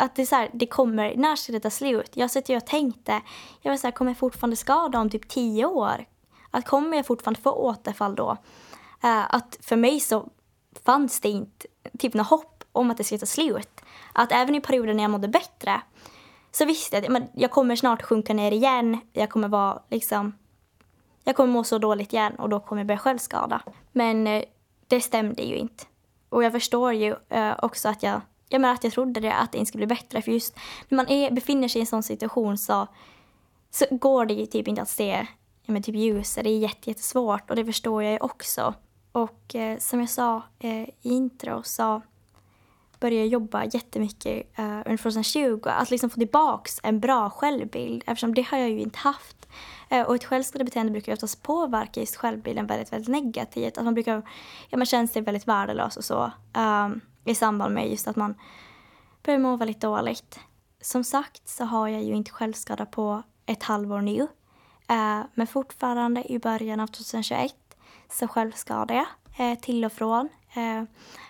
Att 0.00 0.14
det 0.14 0.22
är 0.22 0.26
så 0.26 0.36
här, 0.36 0.50
det 0.52 0.66
kommer, 0.66 1.16
när 1.16 1.36
ska 1.36 1.52
det 1.52 1.60
ta 1.60 1.70
slut? 1.70 2.10
Jag 2.14 2.30
satt 2.30 2.50
och 2.50 2.66
tänkte, 2.66 3.20
jag 3.60 3.72
var 3.72 3.76
så 3.76 3.86
här, 3.86 3.92
kommer 3.92 4.10
jag 4.10 4.18
fortfarande 4.18 4.56
skada 4.56 4.98
om 4.98 5.10
typ 5.10 5.28
tio 5.28 5.66
år? 5.66 6.06
Att 6.50 6.64
kommer 6.64 6.96
jag 6.96 7.06
fortfarande 7.06 7.40
få 7.40 7.52
återfall 7.52 8.14
då? 8.14 8.30
Uh, 9.04 9.34
att 9.34 9.58
för 9.60 9.76
mig 9.76 10.00
så 10.00 10.28
fanns 10.84 11.20
det 11.20 11.28
inte 11.28 11.66
typ 11.98 12.14
något 12.14 12.26
hopp 12.26 12.64
om 12.72 12.90
att 12.90 12.96
det 12.96 13.04
skulle 13.04 13.18
ta 13.18 13.26
slut. 13.26 13.80
Att 14.12 14.32
även 14.32 14.54
i 14.54 14.60
perioder 14.60 14.94
när 14.94 15.02
jag 15.02 15.10
mådde 15.10 15.28
bättre 15.28 15.80
så 16.50 16.64
visste 16.64 16.96
jag 16.96 17.16
att 17.16 17.22
jag 17.34 17.50
kommer 17.50 17.76
snart 17.76 18.02
sjunka 18.02 18.34
ner 18.34 18.52
igen. 18.52 19.00
Jag 19.12 19.30
kommer 19.30 19.48
vara 19.48 19.82
liksom... 19.88 20.38
Jag 21.24 21.36
kommer 21.36 21.52
må 21.52 21.64
så 21.64 21.78
dåligt 21.78 22.12
igen 22.12 22.34
och 22.34 22.48
då 22.48 22.60
kommer 22.60 22.80
jag 22.80 22.86
börja 22.86 22.98
självskada. 22.98 23.62
Men 23.92 24.26
uh, 24.26 24.42
det 24.86 25.00
stämde 25.00 25.42
ju 25.42 25.56
inte. 25.56 25.84
Och 26.28 26.44
jag 26.44 26.52
förstår 26.52 26.92
ju 26.92 27.10
uh, 27.34 27.52
också 27.62 27.88
att 27.88 28.02
jag, 28.02 28.20
jag 28.52 28.60
menar 28.60 28.74
att 28.74 28.84
jag 28.84 28.92
trodde 28.92 29.20
det, 29.20 29.34
att 29.34 29.52
det 29.52 29.58
inte 29.58 29.68
skulle 29.68 29.86
bli 29.86 29.96
bättre. 29.96 30.22
För 30.22 30.32
just 30.32 30.56
när 30.88 30.96
man 30.96 31.08
är, 31.08 31.30
befinner 31.30 31.68
sig 31.68 31.78
i 31.78 31.80
en 31.80 31.86
sån 31.86 32.02
situation 32.02 32.58
så, 32.58 32.86
så 33.70 33.84
går 33.90 34.26
det 34.26 34.34
ju 34.34 34.46
typ 34.46 34.68
inte 34.68 34.82
att 34.82 34.88
se 34.88 35.26
ja, 35.62 35.72
men 35.72 35.82
typ 35.82 35.94
ljus. 35.94 36.34
Det 36.34 36.50
är 36.50 36.58
jättesvårt 36.58 37.50
och 37.50 37.56
det 37.56 37.64
förstår 37.64 38.02
jag 38.02 38.12
ju 38.12 38.18
också. 38.18 38.74
Och 39.12 39.54
eh, 39.54 39.78
som 39.78 40.00
jag 40.00 40.10
sa 40.10 40.42
eh, 40.58 40.82
i 40.82 40.94
intro 41.02 41.62
så 41.62 42.02
började 43.00 43.20
jag 43.20 43.26
jobba 43.26 43.64
jättemycket 43.64 44.58
eh, 44.58 44.64
under 44.64 44.96
2020. 44.96 45.60
Att 45.64 45.90
liksom 45.90 46.10
få 46.10 46.20
tillbaka 46.20 46.70
en 46.82 47.00
bra 47.00 47.30
självbild 47.30 48.02
eftersom 48.06 48.34
det 48.34 48.42
har 48.42 48.58
jag 48.58 48.70
ju 48.70 48.80
inte 48.80 48.98
haft. 48.98 49.48
Eh, 49.88 50.06
och 50.06 50.14
ett 50.14 50.24
självskadebeteende 50.24 50.92
brukar 50.92 51.12
ju 51.12 51.14
oftast 51.14 51.42
påverka 51.42 52.00
just 52.00 52.16
självbilden 52.16 52.66
väldigt, 52.66 52.92
väldigt 52.92 53.08
negativt. 53.08 53.78
Att 53.78 53.84
man 53.84 53.94
brukar 53.94 54.22
ja, 54.68 54.76
man 54.76 54.86
känner 54.86 55.06
sig 55.06 55.22
väldigt 55.22 55.48
värdelös 55.48 55.96
och 55.96 56.04
så 56.04 56.30
um, 56.58 57.00
i 57.24 57.34
samband 57.34 57.74
med 57.74 57.90
just 57.90 58.08
att 58.08 58.16
man 58.16 58.34
börjar 59.22 59.38
må 59.38 59.56
väldigt 59.56 59.80
dåligt. 59.80 60.40
Som 60.80 61.04
sagt 61.04 61.48
så 61.48 61.64
har 61.64 61.88
jag 61.88 62.02
ju 62.02 62.14
inte 62.14 62.30
självskada 62.30 62.86
på 62.86 63.22
ett 63.46 63.62
halvår 63.62 64.00
nu. 64.00 64.28
Eh, 64.88 65.22
men 65.34 65.46
fortfarande 65.46 66.32
i 66.32 66.38
början 66.38 66.80
av 66.80 66.86
2021 66.86 67.54
så 68.08 68.28
självskadade 68.28 68.94
jag 68.94 69.06
eh, 69.52 69.58
till 69.58 69.84
och 69.84 69.92
från. 69.92 70.28
Eh, 70.54 70.82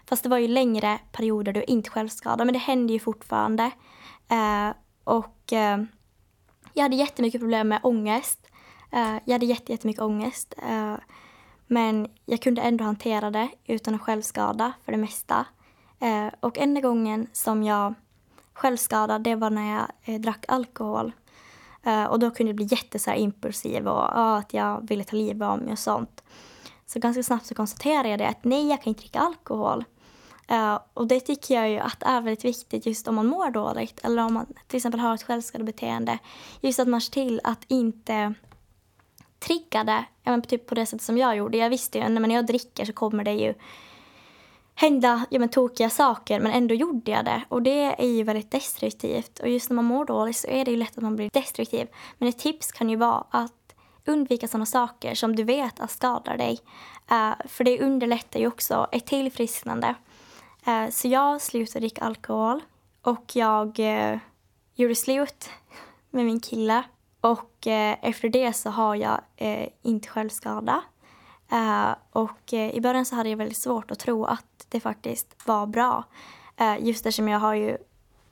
fast 0.07 0.23
det 0.23 0.29
var 0.29 0.39
ju 0.39 0.49
längre 0.49 0.99
perioder 1.13 1.53
då 1.53 1.61
jag 1.61 1.69
inte 1.69 1.91
självskadade, 1.91 2.45
men 2.45 2.53
det 2.53 2.59
hände 2.59 2.93
ju 2.93 2.99
fortfarande. 2.99 3.71
Och 5.05 5.53
jag 6.75 6.83
hade 6.83 6.97
jättemycket 6.97 7.41
problem 7.41 7.69
med 7.69 7.81
ångest. 7.83 8.47
Jag 9.25 9.33
hade 9.33 9.47
jättemycket 9.47 10.03
ångest. 10.03 10.55
Men 11.67 12.09
jag 12.25 12.43
kunde 12.43 12.63
ändå 12.63 12.85
hantera 12.85 13.31
det 13.31 13.49
utan 13.67 13.95
att 13.95 14.01
självskada 14.01 14.73
för 14.85 14.93
det 14.93 14.99
mesta. 14.99 15.47
Eh, 16.01 16.29
och 16.41 16.59
enda 16.59 16.81
gången 16.81 17.27
som 17.33 17.63
jag 17.63 17.95
självskadad, 18.53 19.23
det 19.23 19.35
var 19.35 19.51
när 19.51 19.73
jag 19.73 20.15
eh, 20.15 20.21
drack 20.21 20.45
alkohol. 20.49 21.13
Eh, 21.83 22.05
och 22.05 22.19
då 22.19 22.31
kunde 22.31 22.51
jag 22.51 22.57
bli 22.57 22.69
jätte 22.71 22.99
så 22.99 23.13
impulsiv 23.13 23.89
och 23.89 24.11
ja, 24.15 24.37
att 24.37 24.55
jag 24.55 24.89
ville 24.89 25.05
ta 25.05 25.17
livet 25.17 25.49
av 25.49 25.59
mig 25.59 25.73
och 25.73 25.79
sånt. 25.79 26.23
Så 26.87 26.99
ganska 26.99 27.23
snabbt 27.23 27.47
så 27.47 27.55
konstaterade 27.55 28.09
jag 28.09 28.19
det 28.19 28.29
att 28.29 28.45
nej, 28.45 28.69
jag 28.69 28.83
kan 28.83 28.89
inte 28.89 29.01
dricka 29.01 29.19
alkohol. 29.19 29.85
Uh, 30.53 30.79
och 30.95 31.07
det 31.07 31.21
tycker 31.21 31.55
jag 31.55 31.71
ju 31.71 31.79
att 31.79 32.03
är 32.03 32.21
väldigt 32.21 32.45
viktigt 32.45 32.87
just 32.87 33.09
om 33.09 33.15
man 33.15 33.27
mår 33.27 33.51
dåligt 33.51 34.05
eller 34.05 34.25
om 34.25 34.35
man 34.35 34.47
till 34.67 34.77
exempel 34.77 35.01
har 35.01 35.15
ett 35.15 35.23
självskadebeteende. 35.23 36.19
Just 36.61 36.81
att 36.81 36.89
man 36.89 37.01
ser 37.01 37.13
till 37.13 37.41
att 37.45 37.65
inte 37.69 38.35
trigga 39.39 39.85
det, 39.85 40.05
ja, 40.23 40.41
typ 40.41 40.67
på 40.67 40.75
det 40.75 40.87
sättet 40.87 41.03
som 41.03 41.19
jag 41.19 41.37
gjorde. 41.37 41.59
Jag 41.59 41.71
visste 41.71 41.99
ju 41.99 42.05
att 42.05 42.11
när 42.11 42.35
jag 42.35 42.47
dricker 42.47 42.85
så 42.85 42.93
kommer 42.93 43.25
det 43.25 43.33
ju 43.33 43.55
hända 44.81 45.27
ja, 45.31 45.39
men, 45.39 45.49
tokiga 45.49 45.91
saker 45.91 46.41
men 46.41 46.53
ändå 46.53 46.75
gjorde 46.75 47.11
jag 47.11 47.25
det. 47.25 47.43
Och 47.49 47.63
det 47.63 48.03
är 48.03 48.07
ju 48.07 48.23
väldigt 48.23 48.51
destruktivt. 48.51 49.39
Och 49.39 49.49
just 49.49 49.71
när 49.71 49.75
man 49.75 49.85
mår 49.85 50.05
dåligt 50.05 50.37
så 50.37 50.49
är 50.49 50.65
det 50.65 50.71
ju 50.71 50.77
lätt 50.77 50.97
att 50.97 51.03
man 51.03 51.17
blir 51.17 51.31
destruktiv. 51.33 51.89
Men 52.19 52.29
ett 52.29 52.39
tips 52.39 52.73
kan 52.73 52.91
ju 52.91 52.97
vara 52.97 53.25
att 53.31 53.75
undvika 54.07 54.49
sådana 54.49 54.67
saker 54.67 55.15
som 55.15 55.37
du 55.37 55.45
vet 55.45 55.81
att 55.81 55.91
skadar 55.91 56.37
dig. 56.37 56.59
Uh, 57.13 57.33
för 57.49 57.65
det 57.65 57.81
underlättar 57.81 58.41
ju 58.41 58.47
också 58.47 58.89
ett 58.93 59.07
tillfrisknande. 59.07 59.95
Uh, 60.69 60.91
så 60.91 61.09
jag 61.09 61.41
slutade 61.41 61.81
dricka 61.81 62.05
alkohol 62.05 62.61
och 63.03 63.37
jag 63.37 63.79
uh, 63.79 64.19
gjorde 64.75 64.95
slut 64.95 65.51
med 66.11 66.25
min 66.25 66.41
kille. 66.41 66.83
Och 67.21 67.67
efter 68.01 68.29
det 68.29 68.53
så 68.53 68.71
har 68.71 68.95
jag 68.95 69.21
inte 69.83 70.09
självskada. 70.09 70.83
Uh, 71.53 71.95
och 72.11 72.53
uh, 72.53 72.75
i 72.75 72.81
början 72.81 73.07
så 73.07 73.17
hade 73.17 73.29
jag 73.29 73.37
väldigt 73.37 73.59
svårt 73.59 73.91
att 73.91 73.99
tro 73.99 74.25
att 74.25 74.67
det 74.69 74.81
faktiskt 74.81 75.37
var 75.45 75.67
bra. 75.67 76.05
Uh, 76.61 76.87
just 76.87 77.07
eftersom 77.07 77.29
jag 77.29 77.39
har 77.39 77.55
ju 77.55 77.77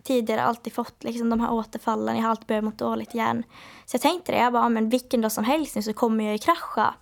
tidigare 0.02 0.42
alltid 0.42 0.72
fått 0.72 1.04
liksom, 1.04 1.30
de 1.30 1.40
här 1.40 1.52
återfallen, 1.52 2.16
jag 2.16 2.22
har 2.22 2.30
alltid 2.30 2.46
börjat 2.46 2.64
må 2.64 2.70
dåligt 2.70 3.14
igen. 3.14 3.42
Så 3.84 3.94
jag 3.94 4.02
tänkte 4.02 4.32
det, 4.32 4.38
jag 4.38 4.52
bara, 4.52 4.68
men 4.68 4.88
vilken 4.88 5.20
dag 5.20 5.32
som 5.32 5.44
helst 5.44 5.76
nu 5.76 5.82
så 5.82 5.92
kommer 5.92 6.24
jag 6.24 6.32
ju 6.32 6.38
krascha. 6.38 6.94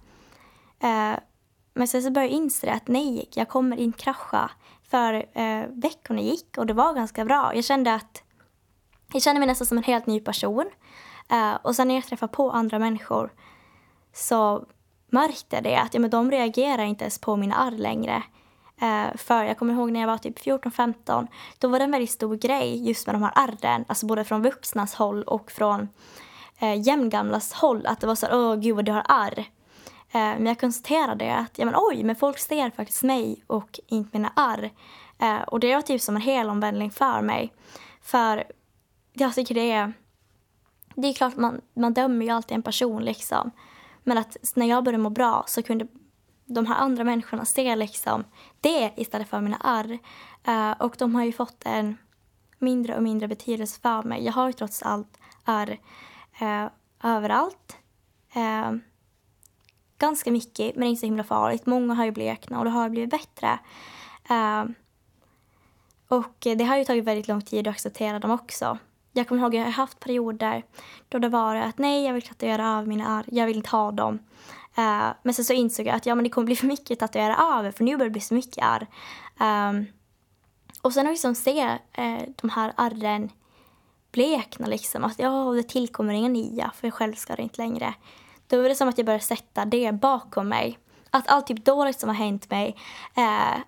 men 1.74 1.88
sen 1.88 2.02
så 2.02 2.10
började 2.10 2.34
jag 2.34 2.42
inse 2.42 2.72
att 2.72 2.88
nej, 2.88 3.28
jag 3.34 3.48
kommer 3.48 3.76
inte 3.76 3.98
krascha. 3.98 4.50
För 4.90 5.26
veckorna 5.80 6.20
gick 6.20 6.58
och 6.58 6.66
det 6.66 6.72
var 6.72 6.94
ganska 6.94 7.24
bra. 7.24 7.54
Jag 7.54 7.64
kände 7.64 7.94
att 7.94 8.22
jag 9.12 9.22
kände 9.22 9.38
mig 9.38 9.46
nästan 9.46 9.66
som 9.66 9.78
en 9.78 9.84
helt 9.84 10.06
ny 10.06 10.20
person. 10.20 10.70
och 11.62 11.76
sen 11.76 11.88
när 11.88 11.94
jag 11.94 12.04
träffade 12.04 12.32
på 12.32 12.50
andra 12.50 12.78
människor 12.78 13.32
så 14.12 14.66
märkte 15.16 15.60
det 15.60 15.76
att 15.76 15.94
ja, 15.94 16.00
men 16.00 16.10
de 16.10 16.30
reagerar 16.30 16.84
inte 16.84 17.04
ens 17.04 17.18
på 17.18 17.36
mina 17.36 17.54
arr 17.54 17.70
längre. 17.70 18.22
Uh, 18.82 19.16
för 19.16 19.44
jag 19.44 19.58
kommer 19.58 19.74
ihåg 19.74 19.92
när 19.92 20.00
jag 20.00 20.06
var 20.06 20.18
typ 20.18 20.38
14-15, 20.38 21.26
då 21.58 21.68
var 21.68 21.78
det 21.78 21.84
en 21.84 21.90
väldigt 21.90 22.10
stor 22.10 22.36
grej 22.36 22.88
just 22.88 23.06
med 23.06 23.14
de 23.14 23.22
här 23.22 23.32
arren, 23.34 23.84
alltså 23.88 24.06
både 24.06 24.24
från 24.24 24.42
vuxnas 24.42 24.94
håll 24.94 25.22
och 25.22 25.50
från 25.50 25.88
uh, 26.62 26.80
jämngamlas 26.86 27.52
håll, 27.52 27.86
att 27.86 28.00
det 28.00 28.06
var 28.06 28.14
så 28.14 28.26
åh 28.32 28.56
gud 28.56 28.76
vad 28.76 28.84
du 28.84 28.92
har 28.92 29.04
arr. 29.08 29.38
Uh, 29.38 29.44
men 30.12 30.46
jag 30.46 30.60
konstaterade 30.60 31.34
att, 31.34 31.58
ja 31.58 31.64
men 31.64 31.74
oj, 31.76 32.04
men 32.04 32.16
folk 32.16 32.38
ser 32.38 32.70
faktiskt 32.70 33.02
mig 33.02 33.42
och 33.46 33.80
inte 33.86 34.18
mina 34.18 34.32
arr. 34.36 34.70
Uh, 35.22 35.42
och 35.42 35.60
det 35.60 35.74
var 35.74 35.82
typ 35.82 36.00
som 36.02 36.16
en 36.16 36.22
helomvändning 36.22 36.90
för 36.90 37.22
mig. 37.22 37.52
För 38.02 38.44
jag 39.12 39.34
tycker 39.34 39.54
det 39.54 39.72
är, 39.72 39.92
det 40.94 41.08
är 41.08 41.12
klart 41.12 41.36
man, 41.36 41.60
man 41.74 41.94
dömer 41.94 42.24
ju 42.24 42.30
alltid 42.30 42.54
en 42.54 42.62
person 42.62 43.04
liksom. 43.04 43.50
Men 44.08 44.18
att 44.18 44.36
när 44.54 44.66
jag 44.66 44.84
började 44.84 45.02
må 45.02 45.10
bra 45.10 45.44
så 45.46 45.62
kunde 45.62 45.86
de 46.44 46.66
här 46.66 46.76
andra 46.76 47.04
människorna 47.04 47.44
se 47.44 47.76
liksom 47.76 48.24
det 48.60 48.92
istället 48.96 49.28
för 49.28 49.40
mina 49.40 49.60
ärr. 49.64 49.92
Uh, 50.48 50.70
eh, 50.70 50.74
och 50.78 50.96
de 50.98 51.14
har 51.14 51.24
ju 51.24 51.32
fått 51.32 51.62
en 51.64 51.96
mindre 52.58 52.96
och 52.96 53.02
mindre 53.02 53.28
betydelse 53.28 53.80
för 53.80 54.02
mig. 54.02 54.24
Jag 54.24 54.32
har 54.32 54.46
ju 54.46 54.52
trots 54.52 54.82
allt 54.82 55.18
ärr 55.44 55.70
uh, 56.42 56.48
eh, 56.48 56.70
överallt. 57.02 57.76
Uh, 58.36 58.78
ganska 59.98 60.30
mycket, 60.30 60.76
men 60.76 60.88
inte 60.88 61.00
så 61.00 61.06
himla 61.06 61.24
farligt. 61.24 61.66
Många 61.66 61.94
har 61.94 62.04
ju 62.04 62.10
bleknat 62.10 62.58
och 62.58 62.64
det 62.64 62.70
har 62.70 62.88
blivit 62.88 63.10
bättre. 63.10 63.58
och 66.08 66.36
det 66.40 66.64
har 66.64 66.76
ju 66.76 66.84
tagit 66.84 67.04
väldigt 67.04 67.28
lång 67.28 67.42
tid 67.42 67.68
att 67.68 67.74
acceptera 67.74 68.18
dem 68.18 68.30
också 68.30 68.78
jag 69.16 69.28
kommer 69.28 69.42
ihåg 69.42 69.56
att 69.56 69.58
jag 69.58 69.64
har 69.64 69.70
haft 69.70 70.00
perioder 70.00 70.64
då 71.08 71.18
det 71.18 71.28
var 71.28 71.56
att 71.56 71.78
nej, 71.78 72.04
jag 72.04 72.14
vill 72.14 72.22
tatuera 72.22 72.78
av 72.78 72.88
mina 72.88 73.18
ärr, 73.18 73.24
jag 73.34 73.46
vill 73.46 73.56
inte 73.56 73.70
ha 73.70 73.92
dem. 73.92 74.14
Uh, 74.78 75.12
men 75.22 75.34
sen 75.34 75.44
så 75.44 75.52
insåg 75.52 75.86
jag 75.86 75.94
att 75.94 76.06
ja, 76.06 76.14
men 76.14 76.24
det 76.24 76.30
kommer 76.30 76.46
bli 76.46 76.56
för 76.56 76.66
mycket 76.66 76.90
att 76.90 76.98
tatuera 77.12 77.36
av 77.36 77.72
för 77.72 77.84
nu 77.84 77.96
börjar 77.96 78.08
det 78.08 78.12
bli 78.12 78.20
så 78.20 78.34
mycket 78.34 78.64
ärr. 78.64 78.82
Um, 78.82 79.46
ehm, 79.46 79.86
och 80.82 80.92
sen 80.92 81.06
att 81.06 81.12
liksom 81.12 81.34
se 81.34 81.64
uh, 81.98 82.22
de 82.36 82.50
här 82.50 82.72
ärren 82.76 83.30
blekna 84.12 84.66
liksom, 84.66 85.04
att 85.04 85.18
ja, 85.18 85.52
det 85.52 85.62
tillkommer 85.62 86.14
inga 86.14 86.28
nya 86.28 86.72
för 86.74 86.86
jag 86.86 86.94
själv 86.94 87.14
ska 87.14 87.36
det 87.36 87.42
inte 87.42 87.62
längre. 87.62 87.94
Då 88.46 88.62
var 88.62 88.68
det 88.68 88.74
som 88.74 88.88
att 88.88 88.98
jag 88.98 89.06
började 89.06 89.24
sätta 89.24 89.64
det 89.64 89.92
bakom 89.92 90.48
mig. 90.48 90.78
Att 91.10 91.28
allt 91.28 91.46
typ 91.46 91.64
dåligt 91.64 92.00
som 92.00 92.08
har 92.08 92.16
hänt 92.16 92.50
mig, 92.50 92.76
uh, 93.18 93.58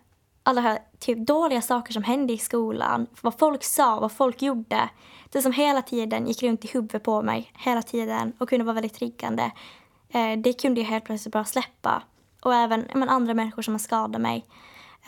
alla 0.43 0.61
här 0.61 0.79
typ 0.99 1.27
dåliga 1.27 1.63
saker 1.63 1.93
som 1.93 2.03
hände 2.03 2.33
i 2.33 2.39
skolan, 2.39 3.07
vad 3.21 3.39
folk 3.39 3.65
sa, 3.65 4.01
vad 4.01 4.13
folk 4.13 4.43
gjorde. 4.43 4.89
Det 5.31 5.43
som 5.43 5.53
hela 5.53 5.83
tiden 5.83 6.27
gick 6.27 6.43
runt 6.43 6.65
i 6.65 6.69
huvudet 6.69 7.03
på 7.03 7.23
mig, 7.23 7.53
hela 7.55 7.83
tiden 7.83 8.33
och 8.39 8.49
kunde 8.49 8.65
vara 8.65 8.75
väldigt 8.75 8.95
triggande. 8.95 9.51
Eh, 10.09 10.39
det 10.39 10.53
kunde 10.53 10.81
jag 10.81 10.89
helt 10.89 11.05
plötsligt 11.05 11.33
bara 11.33 11.45
släppa. 11.45 12.03
Och 12.41 12.55
även 12.55 12.87
men, 12.95 13.09
andra 13.09 13.35
människor 13.35 13.63
som 13.63 13.75
har 13.75 13.79
skadat 13.79 14.21
mig. 14.21 14.47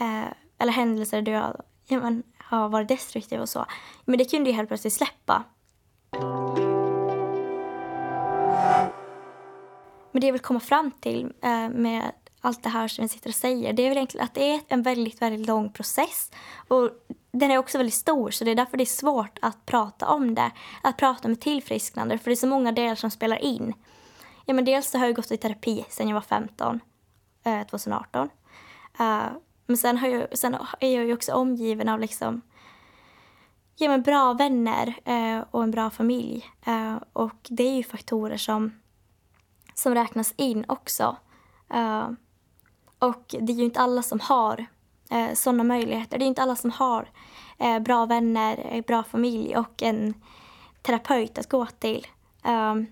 Eh, 0.00 0.32
eller 0.58 0.72
händelser 0.72 1.22
där 1.22 1.32
jag 1.32 1.62
ja, 1.86 2.00
men, 2.00 2.22
har 2.38 2.68
varit 2.68 2.88
destruktiv 2.88 3.40
och 3.40 3.48
så. 3.48 3.66
Men 4.04 4.18
det 4.18 4.24
kunde 4.24 4.50
jag 4.50 4.56
helt 4.56 4.68
plötsligt 4.68 4.92
släppa. 4.92 5.44
Men 10.12 10.20
det 10.20 10.26
jag 10.26 10.32
vill 10.32 10.42
komma 10.42 10.60
fram 10.60 10.90
till 10.90 11.32
eh, 11.42 11.68
med 11.68 12.12
allt 12.40 12.62
det 12.62 12.68
här 12.68 12.88
som 12.88 13.02
jag 13.02 13.10
sitter 13.10 13.28
och 13.28 13.34
säger, 13.34 13.72
det 13.72 13.82
är 13.82 13.88
väl 13.88 13.96
egentligen 13.96 14.24
att 14.24 14.34
det 14.34 14.50
är 14.50 14.60
en 14.68 14.82
väldigt, 14.82 15.22
väldigt 15.22 15.46
lång 15.46 15.72
process. 15.72 16.30
Och 16.68 16.90
den 17.32 17.50
är 17.50 17.58
också 17.58 17.78
väldigt 17.78 17.94
stor, 17.94 18.30
så 18.30 18.44
det 18.44 18.50
är 18.50 18.54
därför 18.54 18.76
det 18.76 18.84
är 18.84 18.86
svårt 18.86 19.38
att 19.42 19.66
prata 19.66 20.08
om 20.08 20.34
det. 20.34 20.50
Att 20.82 20.96
prata 20.96 21.28
om 21.28 21.32
ett 21.32 21.40
tillfrisknande, 21.40 22.18
för 22.18 22.30
det 22.30 22.34
är 22.34 22.36
så 22.36 22.46
många 22.46 22.72
delar 22.72 22.94
som 22.94 23.10
spelar 23.10 23.44
in. 23.44 23.74
Ja, 24.44 24.54
men 24.54 24.64
dels 24.64 24.90
så 24.90 24.98
har 24.98 25.06
jag 25.06 25.16
gått 25.16 25.30
i 25.30 25.36
terapi 25.36 25.84
sedan 25.88 26.08
jag 26.08 26.14
var 26.14 26.20
15, 26.20 26.80
eh, 27.44 27.66
2018. 27.66 28.30
Uh, 29.00 29.06
eh, 29.06 29.24
men 29.66 29.76
sen, 29.76 29.98
har 29.98 30.08
jag, 30.08 30.38
sen 30.38 30.56
är 30.80 30.94
jag 30.94 31.04
ju 31.04 31.12
också 31.12 31.32
omgiven 31.32 31.88
av 31.88 32.00
liksom, 32.00 32.40
ja, 33.76 33.88
men 33.88 34.02
bra 34.02 34.32
vänner 34.32 34.94
eh, 35.04 35.44
och 35.50 35.62
en 35.62 35.70
bra 35.70 35.90
familj. 35.90 36.44
Eh, 36.66 36.96
och 37.12 37.46
det 37.48 37.62
är 37.62 37.76
ju 37.76 37.82
faktorer 37.82 38.36
som, 38.36 38.80
som 39.74 39.94
räknas 39.94 40.34
in 40.36 40.64
också. 40.68 41.16
Eh, 41.74 42.10
och 42.98 43.24
det 43.40 43.52
är 43.52 43.56
ju 43.56 43.64
inte 43.64 43.80
alla 43.80 44.02
som 44.02 44.20
har 44.20 44.66
eh, 45.10 45.34
sådana 45.34 45.64
möjligheter. 45.64 46.18
Det 46.18 46.24
är 46.24 46.26
inte 46.26 46.42
alla 46.42 46.56
som 46.56 46.70
har 46.70 47.08
eh, 47.58 47.78
bra 47.78 48.06
vänner, 48.06 48.68
eh, 48.72 48.84
bra 48.84 49.02
familj 49.02 49.56
och 49.56 49.82
en 49.82 50.14
terapeut 50.82 51.38
att 51.38 51.48
gå 51.48 51.66
till. 51.66 52.06
Um, 52.44 52.86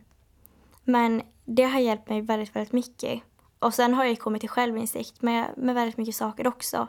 men 0.85 1.23
det 1.45 1.63
har 1.63 1.81
hjälpt 1.81 2.09
mig 2.09 2.21
väldigt, 2.21 2.57
väldigt 2.57 2.73
mycket. 2.73 3.23
Och 3.59 3.75
sen 3.75 3.95
har 3.95 4.05
jag 4.05 4.19
kommit 4.19 4.41
till 4.41 4.51
självinsikt 4.51 5.23
med, 5.23 5.51
med 5.57 5.75
väldigt 5.75 5.97
mycket 5.97 6.15
saker 6.15 6.47
också. 6.47 6.89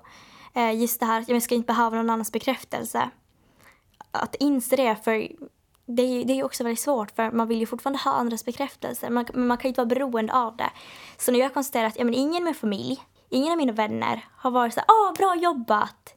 Eh, 0.54 0.76
just 0.82 1.00
det 1.00 1.06
här 1.06 1.22
att 1.22 1.30
jag 1.30 1.44
ska 1.44 1.56
inte 1.56 1.68
behöva 1.68 1.96
någon 1.96 2.10
annans 2.10 2.32
bekräftelse. 2.32 3.10
Att 4.12 4.36
inse 4.36 4.76
det, 4.76 4.96
för 4.96 5.28
det 5.86 6.02
är, 6.02 6.26
det 6.26 6.40
är 6.40 6.44
också 6.44 6.64
väldigt 6.64 6.80
svårt 6.80 7.12
för 7.12 7.32
man 7.32 7.48
vill 7.48 7.60
ju 7.60 7.66
fortfarande 7.66 8.00
ha 8.00 8.12
andras 8.12 8.46
bekräftelse 8.46 9.10
men 9.10 9.26
man, 9.34 9.58
kan 9.58 9.64
ju 9.64 9.70
inte 9.70 9.82
vara 9.82 9.90
beroende 9.90 10.34
av 10.34 10.58
det. 10.58 10.70
Så 11.18 11.32
när 11.32 11.40
jag 11.40 11.54
konstaterar 11.54 11.88
att 11.88 11.98
ja, 11.98 12.06
men 12.06 12.14
ingen 12.14 12.44
med 12.44 12.58
familj, 12.58 13.04
ingen 13.30 13.52
av 13.52 13.58
mina 13.58 13.72
vänner 13.72 14.26
har 14.36 14.52
varit 14.52 14.74
så 14.74 14.80
ah 14.80 15.14
bra 15.18 15.36
jobbat. 15.36 16.16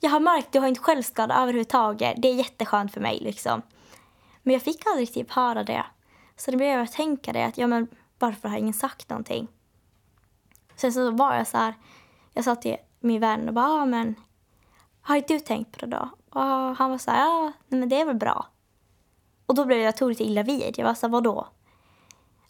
Jag 0.00 0.10
har 0.10 0.20
märkt 0.20 0.52
du 0.52 0.60
har 0.60 0.68
inte 0.68 0.80
självskada 0.80 1.34
överhuvudtaget. 1.34 2.22
Det 2.22 2.28
är 2.28 2.34
jätteskönt 2.34 2.92
för 2.92 3.00
mig 3.00 3.20
liksom. 3.20 3.62
Men 4.42 4.52
jag 4.52 4.62
fick 4.62 4.86
aldrig 4.86 5.12
typ 5.12 5.30
höra 5.30 5.64
det. 5.64 5.84
Så 6.36 6.50
det 6.50 6.56
blev 6.56 6.68
jag 6.68 6.80
att 6.80 6.92
tänka 6.92 7.32
det 7.32 7.44
att 7.44 7.58
ja 7.58 7.66
men 7.66 7.88
varför 8.18 8.48
har 8.48 8.56
ingen 8.56 8.74
sagt 8.74 9.10
någonting? 9.10 9.48
Sen 10.76 10.92
så 10.92 11.10
var 11.10 11.34
jag 11.34 11.46
så 11.46 11.56
här, 11.56 11.74
jag 12.32 12.44
sa 12.44 12.54
till 12.54 12.76
min 13.00 13.20
vän 13.20 13.48
och 13.48 13.54
bara 13.54 13.66
ah, 13.66 13.86
men 13.86 14.14
har 15.00 15.16
inte 15.16 15.34
du 15.34 15.40
tänkt 15.40 15.72
på 15.72 15.86
det 15.86 15.96
då? 15.96 16.10
Och 16.30 16.76
han 16.76 16.90
var 16.90 16.98
så 16.98 17.10
här, 17.10 17.18
ja 17.18 17.52
men 17.68 17.88
det 17.88 18.00
är 18.00 18.04
väl 18.04 18.16
bra. 18.16 18.46
Och 19.46 19.54
då 19.54 19.64
blev 19.64 19.78
jag 19.78 19.96
tog 19.96 20.08
lite 20.08 20.24
illa 20.24 20.42
vid. 20.42 20.74
Jag 20.78 20.84
var 20.84 20.94
så 20.94 21.06
här, 21.06 21.12
vadå? 21.12 21.48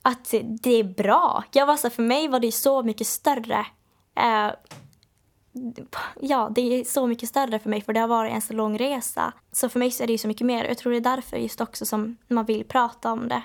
Att 0.03 0.35
det 0.61 0.71
är 0.71 0.85
bra. 0.85 1.45
Jag 1.53 1.67
var 1.67 1.77
så 1.77 1.89
här, 1.89 1.95
för 1.95 2.03
mig 2.03 2.29
var 2.29 2.41
det 2.41 2.53
så 2.53 2.83
mycket 2.83 3.07
större. 3.07 3.67
Eh, 4.17 4.51
ja, 6.21 6.51
det 6.55 6.61
är 6.61 6.85
så 6.85 7.07
mycket 7.07 7.29
större 7.29 7.59
för 7.59 7.71
mig 7.71 7.81
för 7.81 7.93
det 7.93 8.01
har 8.01 8.09
varit 8.09 8.33
en 8.33 8.43
så 8.43 8.53
lång 8.53 8.79
resa. 8.79 9.33
Så 9.53 9.69
för 9.69 9.79
mig 9.79 9.91
så 9.91 10.03
är 10.03 10.07
det 10.07 10.13
ju 10.13 10.19
så 10.19 10.29
mycket 10.29 10.47
mer. 10.47 10.65
Jag 10.65 10.79
tror 10.79 10.93
det 10.93 10.99
är 10.99 11.17
därför 11.17 11.37
just 11.37 11.61
också 11.61 11.87
som 11.87 12.17
man 12.29 12.45
vill 12.45 12.65
prata 12.65 13.13
om 13.13 13.29
det. 13.29 13.43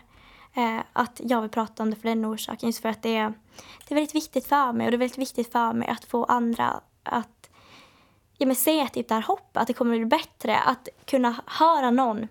Eh, 0.54 0.80
att 0.94 1.22
jag 1.24 1.42
vill 1.42 1.50
prata 1.50 1.84
om 1.84 1.90
det 1.90 1.96
för 1.96 2.10
den 2.10 2.26
orsaken. 2.26 2.70
Just 2.70 2.82
för 2.82 2.90
att 2.90 3.02
det 3.02 3.16
är, 3.16 3.34
det 3.88 3.94
är 3.94 3.96
väldigt 3.96 4.16
viktigt 4.16 4.48
för 4.48 4.74
mig 4.74 4.86
och 4.86 4.92
det 4.92 4.96
är 4.96 5.00
väldigt 5.00 5.18
viktigt 5.18 5.52
för 5.52 5.74
mig 5.74 5.88
att 5.88 6.06
få 6.06 6.24
andra 6.24 6.82
att 7.04 7.50
ja, 8.38 8.48
men 8.48 8.56
se 8.56 8.88
typ 8.88 9.08
det 9.08 9.16
här 9.16 9.22
hoppet, 9.22 9.58
att 9.58 9.68
det 9.68 9.74
kommer 9.74 9.98
bli 9.98 10.06
bättre. 10.06 10.58
Att 10.58 10.90
kunna 11.06 11.36
höra 11.46 11.92
någon 11.92 12.28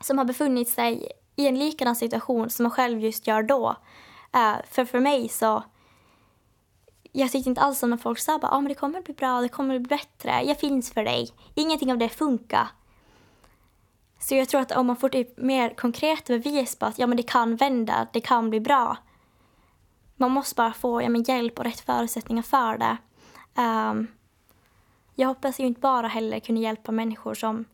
som 0.00 0.18
har 0.18 0.24
befunnit 0.24 0.68
sig 0.68 1.12
i 1.36 1.46
en 1.46 1.58
likadan 1.58 1.96
situation 1.96 2.50
som 2.50 2.62
man 2.62 2.70
själv 2.70 3.00
just 3.00 3.26
gör 3.26 3.42
då. 3.42 3.76
Eh, 4.32 4.54
för 4.70 4.84
för 4.84 5.00
mig 5.00 5.28
så 5.28 5.62
jag 7.16 7.32
tyckte 7.32 7.50
inte 7.50 7.60
alls 7.60 7.82
om 7.82 7.90
när 7.90 7.96
folk 7.96 8.18
sa 8.18 8.36
att 8.36 8.44
ah, 8.44 8.60
det 8.60 8.74
kommer 8.74 9.02
bli 9.02 9.14
bra, 9.14 9.40
det 9.40 9.48
kommer 9.48 9.78
bli 9.78 9.88
bättre, 9.88 10.42
jag 10.42 10.58
finns 10.58 10.92
för 10.92 11.04
dig. 11.04 11.30
Ingenting 11.54 11.92
av 11.92 11.98
det 11.98 12.08
funkar. 12.08 12.68
Så 14.18 14.34
jag 14.34 14.48
tror 14.48 14.60
att 14.60 14.72
om 14.72 14.86
man 14.86 14.96
får 14.96 15.08
typ 15.08 15.38
mer 15.38 15.70
konkreta 15.70 16.32
bevis 16.32 16.76
på 16.76 16.86
att 16.86 16.98
ja, 16.98 17.06
men 17.06 17.16
det 17.16 17.22
kan 17.22 17.56
vända, 17.56 18.06
det 18.12 18.20
kan 18.20 18.50
bli 18.50 18.60
bra. 18.60 18.96
Man 20.16 20.30
måste 20.30 20.54
bara 20.54 20.72
få 20.72 21.02
ja, 21.02 21.08
men 21.08 21.22
hjälp 21.22 21.58
och 21.58 21.64
rätt 21.64 21.80
förutsättningar 21.80 22.42
för 22.42 22.78
det. 22.78 22.96
Um, 23.62 24.06
jag 25.14 25.28
hoppas 25.28 25.60
ju 25.60 25.66
inte 25.66 25.80
bara 25.80 26.08
heller 26.08 26.40
kunna 26.40 26.60
hjälpa 26.60 26.92
människor 26.92 27.34
som 27.34 27.64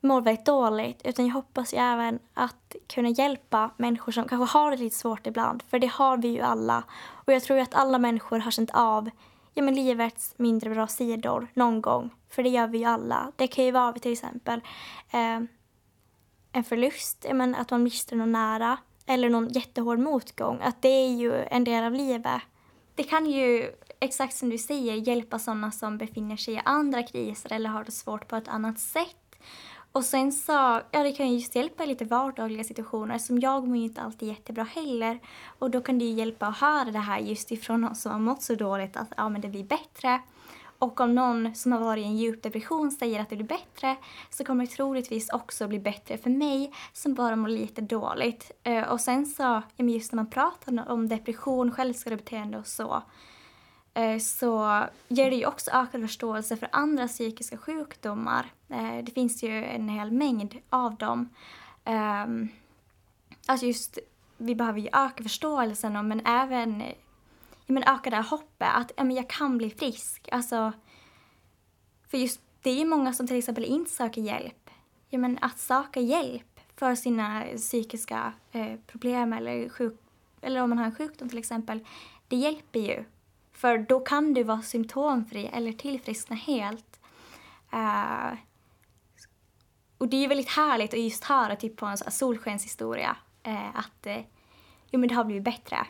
mår 0.00 0.20
väldigt 0.20 0.46
dåligt 0.46 1.00
utan 1.04 1.26
jag 1.26 1.34
hoppas 1.34 1.74
ju 1.74 1.78
även 1.78 2.18
att 2.34 2.76
kunna 2.86 3.08
hjälpa 3.08 3.70
människor 3.76 4.12
som 4.12 4.28
kanske 4.28 4.58
har 4.58 4.70
det 4.70 4.76
lite 4.76 4.96
svårt 4.96 5.26
ibland 5.26 5.62
för 5.62 5.78
det 5.78 5.86
har 5.86 6.16
vi 6.16 6.28
ju 6.28 6.40
alla 6.40 6.84
och 7.10 7.32
jag 7.32 7.42
tror 7.42 7.56
ju 7.56 7.62
att 7.62 7.74
alla 7.74 7.98
människor 7.98 8.38
har 8.38 8.50
känt 8.50 8.70
av 8.72 9.10
ja, 9.54 9.62
men 9.62 9.74
livets 9.74 10.34
mindre 10.36 10.70
bra 10.70 10.86
sidor 10.86 11.48
någon 11.54 11.82
gång 11.82 12.10
för 12.30 12.42
det 12.42 12.48
gör 12.48 12.66
vi 12.66 12.78
ju 12.78 12.84
alla. 12.84 13.32
Det 13.36 13.46
kan 13.46 13.64
ju 13.64 13.70
vara 13.70 13.92
till 13.92 14.12
exempel 14.12 14.60
eh, 15.10 15.40
en 16.52 16.64
förlust, 16.64 17.26
men 17.32 17.54
att 17.54 17.70
man 17.70 17.82
mister 17.82 18.16
någon 18.16 18.32
nära 18.32 18.78
eller 19.06 19.28
någon 19.28 19.48
jättehård 19.48 19.98
motgång, 19.98 20.58
att 20.62 20.82
det 20.82 20.88
är 20.88 21.16
ju 21.16 21.34
en 21.34 21.64
del 21.64 21.84
av 21.84 21.92
livet. 21.92 22.42
Det 22.94 23.02
kan 23.02 23.26
ju, 23.26 23.70
exakt 24.00 24.36
som 24.36 24.50
du 24.50 24.58
säger, 24.58 24.94
hjälpa 24.94 25.38
sådana 25.38 25.70
som 25.70 25.98
befinner 25.98 26.36
sig 26.36 26.54
i 26.54 26.60
andra 26.64 27.02
kriser 27.02 27.52
eller 27.52 27.70
har 27.70 27.84
det 27.84 27.92
svårt 27.92 28.28
på 28.28 28.36
ett 28.36 28.48
annat 28.48 28.78
sätt. 28.78 29.19
Och 29.92 30.04
sen 30.04 30.32
så, 30.32 30.80
ja 30.90 31.02
det 31.02 31.12
kan 31.12 31.28
ju 31.28 31.34
just 31.34 31.54
hjälpa 31.54 31.84
i 31.84 31.86
lite 31.86 32.04
vardagliga 32.04 32.64
situationer 32.64 33.18
som 33.18 33.38
jag 33.38 33.68
mår 33.68 33.76
ju 33.76 33.82
inte 33.82 34.00
alltid 34.00 34.28
jättebra 34.28 34.64
heller. 34.64 35.18
Och 35.58 35.70
då 35.70 35.80
kan 35.80 35.98
det 35.98 36.04
ju 36.04 36.10
hjälpa 36.10 36.46
att 36.46 36.58
höra 36.58 36.90
det 36.90 36.98
här 36.98 37.18
just 37.18 37.52
ifrån 37.52 37.80
någon 37.80 37.94
som 37.94 38.12
har 38.12 38.18
mått 38.18 38.42
så 38.42 38.54
dåligt 38.54 38.96
att 38.96 39.12
ja 39.16 39.28
men 39.28 39.40
det 39.40 39.48
blir 39.48 39.64
bättre. 39.64 40.20
Och 40.78 41.00
om 41.00 41.14
någon 41.14 41.54
som 41.54 41.72
har 41.72 41.80
varit 41.80 42.04
i 42.04 42.06
en 42.06 42.16
djup 42.16 42.42
depression 42.42 42.90
säger 42.90 43.20
att 43.20 43.30
det 43.30 43.36
blir 43.36 43.46
bättre 43.46 43.96
så 44.30 44.44
kommer 44.44 44.66
det 44.66 44.72
troligtvis 44.72 45.30
också 45.30 45.68
bli 45.68 45.78
bättre 45.78 46.18
för 46.18 46.30
mig 46.30 46.72
som 46.92 47.14
bara 47.14 47.36
mår 47.36 47.48
lite 47.48 47.80
dåligt. 47.80 48.50
Eh, 48.62 48.92
och 48.92 49.00
sen 49.00 49.26
så, 49.26 49.62
just 49.76 50.12
när 50.12 50.16
man 50.16 50.30
pratar 50.30 50.90
om 50.90 51.08
depression, 51.08 51.72
självskadebeteende 51.72 52.58
och 52.58 52.66
så 52.66 53.02
Eh, 54.00 54.18
så 54.18 54.84
ger 55.08 55.30
det 55.30 55.36
ju 55.36 55.46
också 55.46 55.70
ökad 55.70 56.00
förståelse 56.00 56.56
för 56.56 56.68
andra 56.72 57.08
psykiska 57.08 57.56
sjukdomar. 57.56 58.46
Eh, 58.68 59.04
det 59.04 59.12
finns 59.12 59.42
ju 59.42 59.64
en 59.64 59.88
hel 59.88 60.10
mängd 60.10 60.56
av 60.70 60.96
dem. 60.96 61.28
Ehm, 61.84 62.48
alltså 63.46 63.66
just, 63.66 63.98
vi 64.36 64.54
behöver 64.54 64.80
ju 64.80 64.88
öka 64.92 65.22
förståelsen 65.22 66.08
men 66.08 66.26
även 66.26 66.82
men 67.66 67.82
öka 67.82 68.10
det 68.10 68.16
här 68.16 68.30
hoppet, 68.30 68.68
att 68.74 68.92
ja, 68.96 69.04
men 69.04 69.16
jag 69.16 69.28
kan 69.28 69.58
bli 69.58 69.70
frisk. 69.70 70.28
Alltså, 70.32 70.72
för 72.08 72.18
just 72.18 72.40
det 72.62 72.70
är 72.70 72.78
ju 72.78 72.84
många 72.84 73.12
som 73.12 73.26
till 73.26 73.38
exempel 73.38 73.64
inte 73.64 73.90
söker 73.90 74.20
hjälp. 74.20 74.70
Ja, 75.08 75.18
men 75.18 75.38
att 75.40 75.58
söka 75.58 76.00
hjälp 76.00 76.60
för 76.76 76.94
sina 76.94 77.44
psykiska 77.56 78.32
eh, 78.52 78.76
problem 78.86 79.32
eller, 79.32 79.68
sjuk, 79.68 80.00
eller 80.40 80.62
om 80.62 80.70
man 80.70 80.78
har 80.78 80.84
en 80.84 80.94
sjukdom 80.94 81.28
till 81.28 81.38
exempel, 81.38 81.86
det 82.28 82.36
hjälper 82.36 82.80
ju. 82.80 83.04
För 83.60 83.78
då 83.78 84.00
kan 84.00 84.34
du 84.34 84.42
vara 84.42 84.62
symptomfri 84.62 85.50
eller 85.52 85.72
tillfriskna 85.72 86.36
helt. 86.36 87.00
Uh, 87.72 88.38
och 89.98 90.08
det 90.08 90.16
är 90.16 90.20
ju 90.20 90.26
väldigt 90.26 90.48
härligt 90.48 90.94
att 90.94 91.00
just 91.00 91.24
höra 91.24 91.56
typ 91.56 91.76
på 91.76 91.86
en 91.86 91.96
solskenshistoria 91.96 93.16
uh, 93.46 93.76
att 93.78 94.06
uh, 94.06 94.18
jo, 94.90 95.00
men 95.00 95.08
det 95.08 95.14
har 95.14 95.24
blivit 95.24 95.44
bättre. 95.44 95.86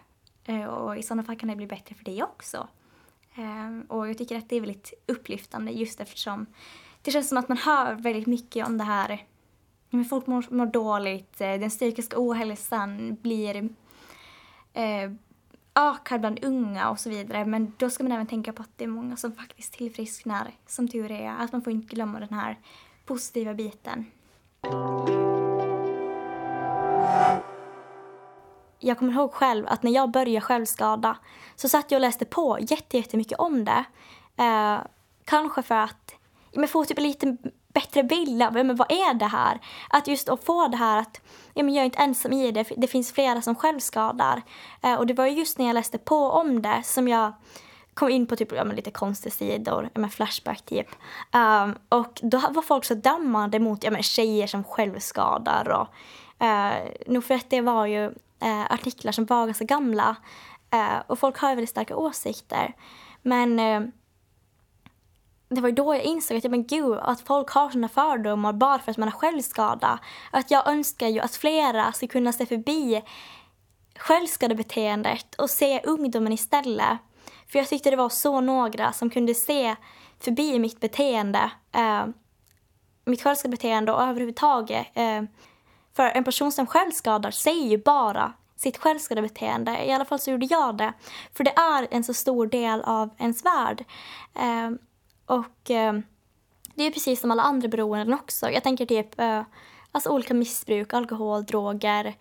Uh, 0.49 0.65
och 0.65 0.97
i 0.97 1.03
sådana 1.03 1.23
fall 1.23 1.37
kan 1.37 1.49
det 1.49 1.57
bli 1.57 1.67
bättre 1.67 1.95
för 1.95 2.05
dig 2.05 2.23
också. 2.23 2.69
Ehm, 3.35 3.83
och 3.89 4.09
jag 4.09 4.19
tycker 4.19 4.39
att 4.39 4.49
det 4.49 4.57
är 4.57 4.61
väldigt 4.61 4.93
upplyftande 5.07 5.73
just 5.73 6.01
eftersom 6.01 6.47
det 7.03 7.11
känns 7.11 7.29
som 7.29 7.39
att 7.39 7.49
man 7.49 7.59
hör 7.59 7.95
väldigt 7.95 8.27
mycket 8.27 8.67
om 8.67 8.79
det 8.79 8.85
här 8.85 9.27
men 9.91 10.05
folk 10.05 10.27
mår, 10.27 10.45
mår 10.51 10.67
dåligt, 10.67 11.39
den 11.39 11.71
psykiska 11.71 12.17
ohälsan 12.19 13.15
blir 13.15 13.69
eh, 14.73 15.11
ökar 15.81 16.19
bland 16.19 16.45
unga 16.45 16.91
och 16.91 17.01
så 17.01 17.11
vidare. 17.11 17.45
Men 17.45 17.73
då 17.77 17.91
ska 17.91 18.05
man 18.05 18.13
även 18.13 18.27
tänka 18.27 18.53
på 18.53 18.63
att 18.63 18.71
det 18.77 18.85
är 18.85 18.89
många 18.89 19.17
som 19.17 19.33
faktiskt 19.33 19.73
tillfrisknar, 19.73 20.51
som 20.67 20.89
tur 20.89 21.11
är. 21.11 21.29
Att 21.39 21.53
man 21.53 21.63
får 21.63 21.73
inte 21.73 21.95
glömma 21.95 22.21
den 22.21 22.35
här 22.35 22.59
positiva 23.05 23.55
biten 23.55 24.07
jag 28.81 28.99
kommer 28.99 29.13
ihåg 29.13 29.33
själv 29.33 29.67
att 29.69 29.83
när 29.83 29.91
jag 29.91 30.11
började 30.11 30.41
självskada 30.41 31.17
så 31.57 31.69
satt 31.69 31.91
jag 31.91 31.99
och 31.99 32.01
läste 32.01 32.25
på 32.25 32.59
jättemycket 32.91 33.39
om 33.39 33.65
det. 33.65 33.85
Eh, 34.37 34.79
kanske 35.25 35.63
för 35.63 35.75
att 35.75 36.15
men 36.53 36.69
få 36.69 36.85
typ 36.85 36.99
en 36.99 37.05
lite 37.05 37.37
bättre 37.73 38.03
bild 38.03 38.43
av 38.43 38.53
men 38.53 38.77
vad 38.77 38.93
är 38.93 39.15
det 39.15 39.27
här. 39.27 39.61
Att 39.91 40.09
just 40.09 40.29
att 40.29 40.45
få 40.45 40.69
det 40.69 40.77
här 40.77 41.01
att 41.01 41.21
ja, 41.55 41.63
men 41.63 41.75
jag 41.75 41.83
är 41.83 41.85
inte 41.85 41.99
ensam 41.99 42.33
i 42.33 42.51
det, 42.51 42.67
det 42.77 42.87
finns 42.87 43.13
flera 43.13 43.43
som 43.43 43.55
självskadar. 43.55 44.43
Eh, 44.83 44.95
och 44.95 45.07
det 45.07 45.15
var 45.15 45.27
just 45.27 45.59
när 45.59 45.67
jag 45.67 45.75
läste 45.75 45.99
på 45.99 46.17
om 46.17 46.63
det 46.63 46.83
som 46.85 47.09
jag 47.09 47.33
kom 47.95 48.09
in 48.09 48.27
på 48.27 48.37
typ, 48.37 48.53
ja, 48.53 48.65
lite 48.65 48.91
konstiga 48.91 49.33
sidor, 49.33 49.91
med 49.95 50.13
Flashback 50.13 50.63
typ. 50.63 50.89
Um, 51.33 51.75
och 51.89 52.21
då 52.23 52.39
var 52.39 52.63
folk 52.63 52.85
så 52.85 52.95
dömande 52.95 53.59
mot 53.59 53.85
ja, 53.85 53.91
men 53.91 54.03
tjejer 54.03 54.47
som 54.47 54.65
självskadar 54.65 55.69
och 55.69 55.89
eh, 56.45 56.87
uh, 56.87 56.91
nog 57.07 57.25
för 57.25 57.35
att 57.35 57.51
det 57.51 57.61
var 57.61 57.87
ju 57.87 58.07
uh, 58.07 58.73
artiklar 58.73 59.13
som 59.13 59.25
var 59.25 59.47
ganska 59.47 59.65
gamla. 59.65 60.17
uh, 60.75 61.03
och 61.07 61.19
folk 61.19 61.39
har 61.39 61.49
väldigt 61.49 61.71
starka 61.71 61.97
åsikter. 61.97 62.75
Men 63.23 63.93
det 65.55 65.61
var 65.61 65.71
då 65.71 65.95
jag 65.95 66.03
insåg 66.03 66.37
att, 66.37 66.45
ja, 66.45 66.51
men 66.51 66.67
gud, 66.67 66.99
att 67.03 67.21
folk 67.21 67.51
har 67.51 67.71
såna 67.71 67.89
fördomar 67.89 68.53
bara 68.53 68.79
för 68.79 68.91
att 68.91 68.97
man 68.97 69.09
har 69.09 69.19
självskada. 69.19 69.99
Att 70.31 70.51
jag 70.51 70.69
önskar 70.69 71.09
ju 71.09 71.21
att 71.21 71.35
flera 71.35 71.93
ska 71.93 72.07
kunna 72.07 72.33
se 72.33 72.47
förbi 72.47 73.03
självskadebeteendet 73.99 75.35
och 75.35 75.51
se 75.51 75.81
ungdomen 75.85 76.33
istället. 76.33 76.99
För 77.49 77.59
jag 77.59 77.69
tyckte 77.69 77.91
det 77.91 77.97
var 77.97 78.09
så 78.09 78.41
några 78.41 78.93
som 78.93 79.11
kunde 79.11 79.35
se 79.35 79.77
förbi 80.21 80.59
mitt 80.59 80.81
beteende, 80.81 81.51
eh, 81.73 82.07
mitt 83.05 83.23
självskadebeteende 83.23 83.93
och 83.93 84.03
överhuvudtaget 84.03 84.87
eh, 84.95 85.23
för 85.97 86.05
en 86.05 86.25
person 86.25 86.53
som 86.53 86.67
självskadar 86.67 87.31
säger 87.31 87.69
ju 87.69 87.79
bara 87.79 88.33
sitt 88.57 88.79
självskadebeteende. 88.79 89.85
I 89.85 89.93
alla 89.93 90.05
fall 90.05 90.19
så 90.19 90.31
gjorde 90.31 90.47
jag 90.47 90.77
det. 90.77 90.93
För 91.35 91.45
det 91.45 91.53
är 91.57 91.89
en 91.91 92.05
så 92.05 92.15
stor 92.15 92.47
del 92.47 92.81
av 92.81 93.11
ens 93.19 93.45
värld. 93.45 93.85
Eh, 94.35 94.71
och 95.31 95.71
eh, 95.71 95.93
det 96.75 96.85
är 96.85 96.91
precis 96.91 97.21
som 97.21 97.31
alla 97.31 97.43
andra 97.43 97.69
beroenden 97.69 98.15
också. 98.15 98.51
Jag 98.51 98.63
tänker 98.63 98.87
typ 98.87 99.21
eh, 99.21 99.43
alltså 99.93 100.11
olika 100.11 100.35
missbruk, 100.35 100.95
alkohol, 100.95 101.45
droger 101.45 102.15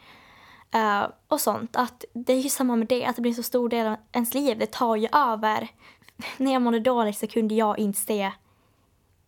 eh, 0.72 1.04
och 1.28 1.42
sånt. 1.42 1.76
Att 1.76 2.06
det 2.14 2.34
är 2.34 2.40
ju 2.40 2.50
samma 2.50 2.76
med 2.76 2.88
det, 2.88 3.06
att 3.06 3.16
det 3.16 3.22
blir 3.22 3.32
en 3.32 3.36
så 3.36 3.44
stor 3.44 3.70
del 3.70 3.88
av 3.88 3.96
ens 4.12 4.34
liv. 4.34 4.58
Det 4.60 4.72
tar 4.72 4.96
ju 4.96 5.08
över. 5.12 5.68
När 6.38 6.54
jag 6.54 6.62
mådde 6.62 6.80
dåligt 6.80 7.18
så 7.18 7.28
kunde 7.28 7.56
jag 7.56 7.80
inte 7.80 8.00
se 8.00 8.32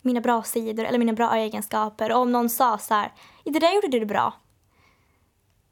mina 0.00 0.20
bra 0.20 0.42
sidor 0.42 0.84
eller 0.84 0.98
mina 0.98 1.12
bra 1.12 1.36
egenskaper. 1.36 2.12
Och 2.12 2.20
om 2.20 2.32
någon 2.32 2.50
sa 2.50 2.78
så 2.78 2.94
här, 2.94 3.12
det 3.44 3.58
där 3.58 3.74
gjorde 3.74 3.98
du 3.98 4.06
bra. 4.06 4.34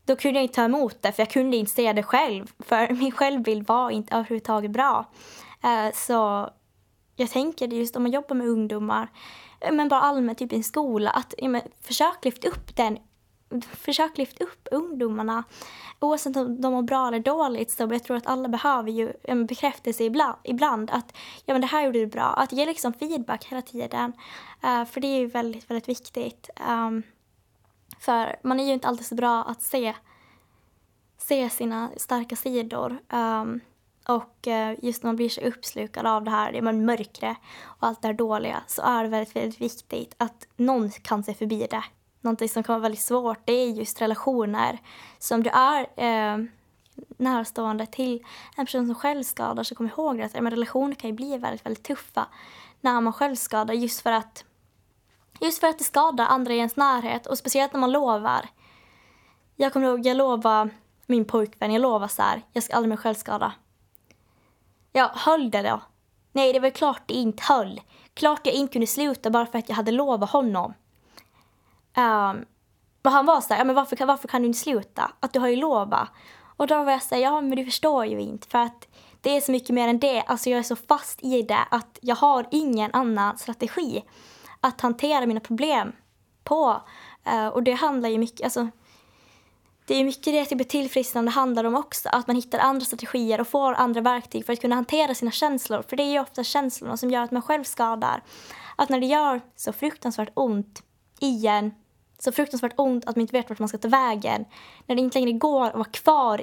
Då 0.05 0.16
kunde 0.16 0.38
jag 0.38 0.44
inte 0.44 0.55
ta 0.55 0.64
emot 0.64 1.03
det 1.03 1.12
för 1.12 1.23
jag 1.23 1.31
kunde 1.31 1.57
inte 1.57 1.73
se 1.73 1.92
det 1.92 2.03
själv. 2.03 2.53
För 2.59 2.88
min 3.01 3.12
självbild 3.12 3.68
var 3.68 3.90
inte 3.90 4.14
överhuvudtaget 4.14 4.70
bra. 4.70 5.05
Eh, 5.62 5.94
så 5.94 6.51
jag 7.20 7.30
tänker 7.30 7.68
just 7.68 7.96
om 7.96 8.02
man 8.02 8.12
jobbar 8.12 8.37
med 8.37 8.48
ungdomar, 8.48 9.11
eh, 9.61 9.72
men 9.72 9.88
bara 9.88 10.00
allmänt 10.00 10.38
typ 10.38 10.52
i 10.52 10.56
en 10.56 10.64
skola, 10.64 11.11
att 11.11 11.35
ja, 11.38 11.48
men, 11.48 11.62
försök 11.80 12.24
lyfta 12.24 12.48
upp 12.48 12.76
den 12.76 12.98
försök 13.72 14.18
lyfta 14.18 14.44
upp 14.44 14.68
ungdomarna. 14.70 15.44
Oavsett 16.00 16.37
om 16.37 16.61
de 16.61 16.72
mår 16.72 16.83
bra 16.83 17.09
eller 17.09 17.18
dåligt 17.18 17.70
så 17.70 17.88
jag 17.90 18.04
tror 18.04 18.16
att 18.16 18.26
alla 18.26 18.48
behöver 18.48 18.90
ju 18.90 19.12
en 19.22 19.46
bekräftelse 19.46 20.04
ibland, 20.04 20.38
ibland 20.44 20.90
att 20.90 21.16
ja 21.44 21.54
men 21.54 21.61
det 21.61 21.66
här 21.66 21.85
gjorde 21.85 21.98
du 21.98 22.06
bra. 22.06 22.26
Att 22.26 22.52
ge 22.52 22.66
liksom 22.66 22.92
feedback 22.92 23.44
hela 23.44 23.62
tiden. 23.62 24.12
Uh, 24.64 24.85
för 24.85 25.00
det 25.00 25.06
är 25.06 25.18
ju 25.18 25.26
väldigt, 25.26 25.70
väldigt 25.70 25.88
viktigt. 25.88 26.50
Um, 26.68 27.02
för 28.00 28.37
man 28.42 28.61
är 28.61 28.64
ju 28.64 28.72
inte 28.72 28.88
alltid 28.88 29.06
så 29.06 29.14
bra 29.14 29.42
att 29.42 29.62
se, 29.62 29.94
se 31.18 31.50
sina 31.50 31.90
starka 31.96 32.37
sidor. 32.37 32.98
Um, 33.12 33.61
och 34.09 34.49
eh, 34.49 34.77
just 34.83 35.03
när 35.03 35.09
man 35.09 35.17
blir 35.17 35.29
så 35.29 35.41
uppslukad 35.41 36.07
av 36.07 36.25
det 36.25 36.31
här, 36.31 36.53
det 36.53 36.63
man 36.63 36.85
mörkret 36.85 37.37
och 37.63 37.89
allt 37.89 38.03
det 38.03 38.09
här 38.09 38.15
dåliga 38.15 38.63
så 38.67 38.83
är 38.83 39.03
det 39.03 39.09
väldigt, 39.09 39.37
väldigt 39.37 39.61
viktigt 39.61 40.15
att 40.19 40.47
någon 40.57 40.91
kan 40.91 41.25
se 41.25 41.35
förbi 41.35 41.67
det 41.71 41.85
någonting 42.21 42.49
som 42.49 42.63
kan 42.63 42.73
vara 42.73 42.83
väldigt 42.83 43.03
svårt 43.03 43.39
det 43.45 43.53
är 43.53 43.69
just 43.69 44.01
relationer. 44.01 44.79
Så 45.19 45.35
om 45.35 45.43
du 45.43 45.51
är 45.51 45.87
eh, 45.97 46.45
närstående 47.17 47.87
till 47.87 48.25
en 48.57 48.67
person 48.67 48.87
som 48.87 48.95
själv 48.95 49.23
skadar 49.23 49.63
så 49.63 49.75
kom 49.75 49.87
ihåg 49.87 50.21
att 50.21 50.35
men 50.35 50.51
relationer 50.51 50.95
kan 50.95 51.11
ju 51.11 51.17
bli 51.17 51.39
väldigt, 51.39 51.67
väldigt 51.67 51.85
tuffa. 51.85 52.27
när 52.81 53.01
man 53.01 53.13
självskadar 53.13 53.75
just 53.75 54.01
för 54.01 54.13
att 54.13 54.45
just 55.41 55.61
för 55.61 55.67
att 55.67 55.79
det 55.79 55.85
skadar 55.85 56.27
andra 56.27 56.55
i 56.55 56.57
ens 56.57 56.77
närhet 56.77 57.27
och 57.27 57.39
speciellt 57.39 57.73
när 57.73 57.81
man 57.81 57.93
lovar. 57.93 58.49
Jag 59.57 59.73
kommer 59.73 59.87
ihåg, 59.87 60.07
jag 60.07 60.17
lovade 60.17 60.71
min 61.07 61.25
pojkvän, 61.25 61.73
jag 61.73 61.83
lovade 61.83 62.13
så 62.13 62.23
här, 62.23 62.43
jag 62.53 62.63
ska 62.63 62.75
aldrig 62.75 62.89
mer 62.89 62.97
självskada. 62.97 63.53
Ja, 64.92 65.11
höll 65.14 65.50
det 65.50 65.62
då? 65.62 65.81
Nej, 66.33 66.53
det 66.53 66.61
var 66.61 66.70
klart 66.70 67.03
det 67.07 67.14
inte 67.14 67.42
höll. 67.42 67.81
Klart 68.14 68.46
jag 68.46 68.55
inte 68.55 68.72
kunde 68.72 68.87
sluta 68.87 69.31
bara 69.31 69.46
för 69.46 69.59
att 69.59 69.68
jag 69.68 69.76
hade 69.76 69.90
lovat 69.90 70.31
honom. 70.31 70.74
Um, 71.96 72.44
men 73.03 73.12
han 73.12 73.26
var 73.26 73.40
så 73.40 73.55
här, 73.55 73.61
ja, 73.61 73.64
men 73.64 73.74
varför, 73.74 74.07
varför 74.07 74.29
kan 74.29 74.42
du 74.42 74.46
inte 74.46 74.59
sluta? 74.59 75.12
Att 75.20 75.33
du 75.33 75.40
har 75.40 75.48
ju 75.48 75.57
lovat. 75.57 76.09
Och 76.57 76.66
då 76.66 76.85
var 76.85 76.92
jag 76.92 77.03
så 77.03 77.14
här, 77.14 77.22
ja 77.22 77.40
men 77.40 77.57
du 77.57 77.64
förstår 77.64 78.07
ju 78.07 78.20
inte 78.20 78.48
för 78.48 78.59
att 78.59 78.88
det 79.20 79.37
är 79.37 79.40
så 79.40 79.53
mycket 79.53 79.70
mer 79.70 79.88
än 79.88 79.98
det. 79.98 80.22
Alltså 80.22 80.50
jag 80.50 80.59
är 80.59 80.62
så 80.62 80.76
fast 80.76 81.22
i 81.22 81.42
det 81.42 81.64
att 81.70 81.98
jag 82.03 82.16
har 82.16 82.46
ingen 82.50 82.90
annan 82.92 83.38
strategi 83.38 84.05
att 84.61 84.81
hantera 84.81 85.26
mina 85.26 85.40
problem 85.40 85.92
på. 86.44 86.83
Uh, 87.33 87.46
och 87.46 87.62
det 87.62 87.72
handlar 87.72 88.09
ju 88.09 88.18
mycket, 88.18 88.44
alltså 88.44 88.68
det 89.90 90.00
är 90.00 90.05
mycket 90.05 90.24
det 90.24 90.44
typ 90.44 90.68
tillfrisknande 90.68 91.31
handlar 91.31 91.64
om 91.64 91.74
också. 91.74 92.09
Att 92.09 92.26
man 92.26 92.37
hittar 92.37 92.59
andra 92.59 92.85
strategier 92.85 93.40
och 93.40 93.48
får 93.48 93.72
andra 93.72 94.00
verktyg 94.00 94.46
för 94.46 94.53
att 94.53 94.61
kunna 94.61 94.74
hantera 94.74 95.14
sina 95.14 95.31
känslor. 95.31 95.85
För 95.88 95.96
det 95.96 96.03
är 96.03 96.12
ju 96.12 96.20
ofta 96.20 96.44
känslorna 96.44 96.96
som 96.96 97.11
gör 97.11 97.22
att 97.22 97.31
man 97.31 97.42
själv 97.42 97.64
skadar. 97.64 98.22
Att 98.76 98.88
när 98.88 99.00
det 99.00 99.07
gör 99.07 99.40
så 99.57 99.72
fruktansvärt 99.72 100.31
ont 100.35 100.83
igen, 101.20 101.74
så 102.18 102.33
fruktansvärt 102.33 102.72
ont 102.76 103.05
att 103.07 103.16
man 103.16 103.20
inte 103.20 103.33
vet 103.33 103.48
vart 103.48 103.59
man 103.59 103.68
ska 103.68 103.79
ta 103.79 103.88
vägen. 103.88 104.44
När 104.87 104.96
det 104.96 105.03
inte 105.03 105.18
längre 105.18 105.33
går 105.33 105.66
att 105.66 105.74
vara 105.74 105.85
kvar 105.85 106.42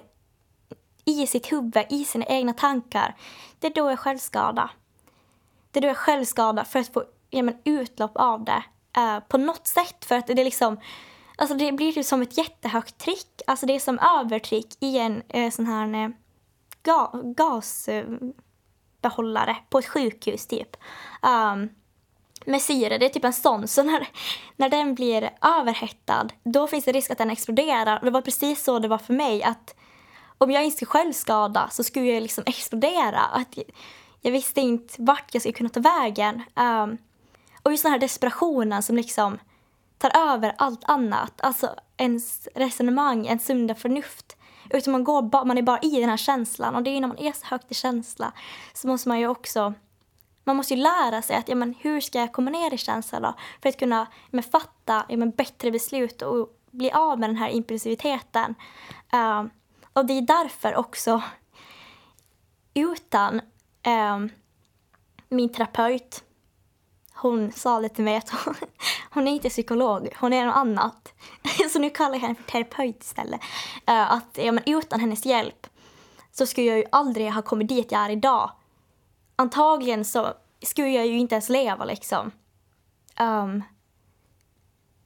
i 1.05 1.27
sitt 1.27 1.51
huvud, 1.51 1.85
i 1.89 2.05
sina 2.05 2.25
egna 2.25 2.53
tankar. 2.53 3.15
Det 3.59 3.67
är 3.67 3.73
då 3.73 3.89
jag 3.89 3.99
självskada. 3.99 4.69
Det 5.71 5.79
är 5.79 5.81
då 5.81 5.87
jag 5.87 5.97
självskada 5.97 6.65
för 6.65 6.79
att 6.79 6.93
få 6.93 7.03
ja, 7.29 7.43
men, 7.43 7.57
utlopp 7.63 8.11
av 8.15 8.43
det. 8.43 8.63
Uh, 8.97 9.19
på 9.19 9.37
något 9.37 9.67
sätt. 9.67 10.05
För 10.05 10.15
att 10.15 10.27
det 10.27 10.33
är 10.33 10.45
liksom 10.45 10.79
Alltså 11.39 11.57
det 11.57 11.71
blir 11.71 11.91
ju 11.91 12.03
som 12.03 12.21
ett 12.21 12.37
jättehögt 12.37 12.97
tryck. 12.97 13.41
Alltså 13.47 13.65
det 13.65 13.75
är 13.75 13.79
som 13.79 13.99
övertryck 13.99 14.67
i 14.79 14.97
en 14.97 15.23
eh, 15.29 15.51
sån 15.51 15.65
här 15.65 16.03
eh, 16.03 16.09
ga 16.83 17.11
gasbehållare 17.13 19.57
på 19.69 19.79
ett 19.79 19.87
sjukhus 19.87 20.47
typ. 20.47 20.77
Um, 21.21 21.69
med 22.45 22.61
syre, 22.61 22.97
det 22.97 23.05
är 23.05 23.09
typ 23.09 23.23
en 23.23 23.33
sån. 23.33 23.67
Så 23.67 23.83
när, 23.83 24.07
när 24.55 24.69
den 24.69 24.95
blir 24.95 25.29
överhettad, 25.41 26.27
då 26.43 26.67
finns 26.67 26.85
det 26.85 26.91
risk 26.91 27.11
att 27.11 27.17
den 27.17 27.29
exploderar. 27.29 27.99
Och 27.99 28.05
det 28.05 28.11
var 28.11 28.21
precis 28.21 28.63
så 28.63 28.79
det 28.79 28.87
var 28.87 28.97
för 28.97 29.13
mig. 29.13 29.43
att 29.43 29.75
Om 30.37 30.51
jag 30.51 30.65
inte 30.65 30.75
skulle 30.75 30.89
självskada 30.89 31.69
så 31.71 31.83
skulle 31.83 32.05
jag 32.05 32.21
liksom 32.21 32.43
explodera. 32.47 33.19
Att 33.19 33.57
jag, 33.57 33.65
jag 34.21 34.31
visste 34.31 34.61
inte 34.61 34.93
vart 34.97 35.33
jag 35.33 35.41
skulle 35.41 35.53
kunna 35.53 35.69
ta 35.69 35.79
vägen. 35.79 36.43
Um, 36.55 36.97
och 37.63 37.71
just 37.71 37.83
den 37.83 37.91
här 37.91 37.99
desperationen 37.99 38.83
som 38.83 38.95
liksom 38.95 39.37
tar 39.97 40.33
över 40.33 40.55
allt 40.57 40.83
annat. 40.83 41.41
Alltså 41.41 41.75
ens 41.97 42.47
resonemang, 42.55 43.25
ens 43.25 43.45
sunda 43.45 43.75
förnuft. 43.75 44.37
Utan 44.69 44.91
man, 44.91 45.03
går, 45.03 45.45
man 45.45 45.57
är 45.57 45.61
bara 45.61 45.79
i 45.79 45.99
den 45.99 46.09
här 46.09 46.17
känslan. 46.17 46.75
Och 46.75 46.83
det 46.83 46.89
är 46.89 47.01
när 47.01 47.07
man 47.07 47.17
är 47.17 47.31
så 47.31 47.45
högt 47.45 47.71
i 47.71 47.73
känsla 47.73 48.31
så 48.73 48.87
måste 48.87 49.09
man 49.09 49.19
ju 49.19 49.27
också 49.27 49.73
man 50.47 50.55
måste 50.55 50.73
ju 50.73 50.81
lära 50.81 51.21
sig 51.21 51.35
att 51.35 51.49
ja, 51.49 51.55
men 51.55 51.75
hur 51.79 52.01
ska 52.01 52.19
jag 52.19 52.33
komma 52.33 52.51
ner 52.51 52.73
i 52.73 52.77
känslan 52.77 53.21
då? 53.21 53.33
För 53.61 53.69
att 53.69 53.79
kunna 53.79 54.07
men, 54.29 54.43
fatta 54.43 55.05
ja, 55.09 55.17
men, 55.17 55.31
bättre 55.31 55.71
beslut 55.71 56.21
och 56.21 56.49
bli 56.71 56.91
av 56.91 57.19
med 57.19 57.29
den 57.29 57.37
här 57.37 57.49
impulsiviteten. 57.49 58.55
Uh, 59.13 59.45
och 59.93 60.05
det 60.05 60.13
är 60.13 60.21
därför 60.21 60.75
också 60.75 61.21
utan 62.73 63.35
uh, 63.87 64.27
min 65.29 65.49
terapeut 65.49 66.23
hon 67.17 67.51
sa 67.51 67.79
det 67.79 67.89
till 67.89 68.03
mig 68.03 68.17
att 68.17 68.29
hon, 68.29 68.55
hon 69.11 69.27
är 69.27 69.31
inte 69.31 69.49
psykolog, 69.49 70.09
hon 70.19 70.33
är 70.33 70.45
något 70.45 70.55
annat. 70.55 71.13
Så 71.73 71.79
nu 71.79 71.89
kallar 71.89 72.13
jag 72.13 72.19
henne 72.19 72.35
för 72.35 72.51
terapeut 72.51 73.03
istället. 73.03 73.41
Eh, 73.87 74.11
att 74.11 74.37
ja, 74.37 74.51
men 74.51 74.63
utan 74.65 74.99
hennes 74.99 75.25
hjälp 75.25 75.67
så 76.31 76.45
skulle 76.45 76.67
jag 76.67 76.77
ju 76.77 76.85
aldrig 76.91 77.31
ha 77.31 77.41
kommit 77.41 77.69
dit 77.69 77.91
jag 77.91 78.01
är 78.01 78.09
idag. 78.09 78.51
Antagligen 79.35 80.05
så 80.05 80.33
skulle 80.61 80.89
jag 80.89 81.07
ju 81.07 81.17
inte 81.17 81.35
ens 81.35 81.49
leva 81.49 81.85
liksom. 81.85 82.31
Um, 83.19 83.63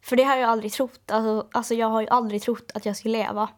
för 0.02 0.16
det 0.16 0.24
har 0.24 0.36
jag 0.36 0.50
aldrig 0.50 0.72
trott. 0.72 1.12
Alltså, 1.12 1.48
alltså 1.52 1.74
jag 1.74 1.88
har 1.88 2.02
ju 2.02 2.08
aldrig 2.08 2.42
trott 2.42 2.72
att 2.74 2.86
jag 2.86 2.98
skulle 2.98 3.18
leva. 3.18 3.50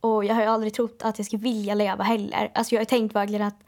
Och 0.00 0.24
jag 0.24 0.34
har 0.34 0.42
ju 0.42 0.48
aldrig 0.48 0.74
trott 0.74 1.02
att 1.02 1.18
jag 1.18 1.26
skulle 1.26 1.42
vilja 1.42 1.74
leva 1.74 2.04
heller. 2.04 2.50
Alltså 2.54 2.74
jag 2.74 2.80
har 2.80 2.84
tänkt 2.84 3.14
verkligen 3.14 3.46
att, 3.46 3.62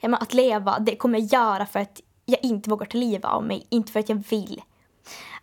ja, 0.00 0.16
att 0.16 0.34
leva, 0.34 0.78
det 0.78 0.96
kommer 0.96 1.18
jag 1.18 1.28
göra 1.28 1.66
för 1.66 1.80
att 1.80 2.00
jag 2.30 2.44
inte 2.44 2.70
vågar 2.70 2.86
ta 2.86 2.98
livet 2.98 3.24
av 3.24 3.44
mig, 3.44 3.66
inte 3.68 3.92
för 3.92 4.00
att 4.00 4.08
jag 4.08 4.24
vill. 4.30 4.62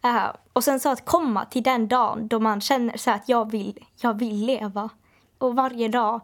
Uh, 0.06 0.28
och 0.54 0.64
sen 0.64 0.80
så 0.80 0.90
att 0.90 1.06
komma 1.06 1.46
till 1.46 1.64
den 1.64 1.88
dagen 1.88 2.28
då 2.28 2.40
man 2.40 2.62
känner 2.62 2.98
så 2.98 3.12
att 3.12 3.30
jag 3.30 3.52
vill, 3.52 3.86
jag 3.96 4.20
vill 4.20 4.46
leva. 4.46 4.90
Och 5.38 5.56
varje 5.56 5.88
dag 5.88 6.22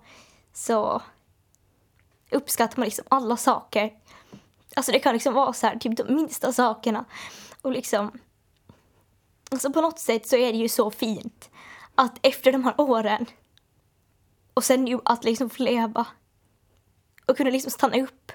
så 0.54 1.02
uppskattar 2.32 2.78
man 2.78 2.86
liksom 2.86 3.06
alla 3.10 3.38
saker. 3.38 3.94
Alltså 4.76 4.92
det 4.92 5.00
kan 5.00 5.14
liksom 5.14 5.34
vara 5.34 5.54
så 5.54 5.68
här, 5.68 5.80
typ 5.80 5.98
de 5.98 6.16
minsta 6.16 6.54
sakerna. 6.54 7.06
Och 7.62 7.72
liksom, 7.72 8.12
alltså 9.52 9.74
på 9.74 9.82
något 9.82 10.00
sätt 10.00 10.28
så 10.28 10.36
är 10.36 10.52
det 10.52 10.58
ju 10.58 10.70
så 10.70 10.92
fint 10.92 11.50
att 11.96 12.20
efter 12.22 12.52
de 12.52 12.64
här 12.64 12.74
åren 12.78 13.26
och 14.54 14.64
sen 14.64 14.88
ju 14.88 15.00
att 15.06 15.24
liksom 15.24 15.50
få 15.50 15.64
leva 15.64 16.08
och 17.26 17.38
kunna 17.38 17.50
liksom 17.50 17.72
stanna 17.72 18.04
upp 18.04 18.32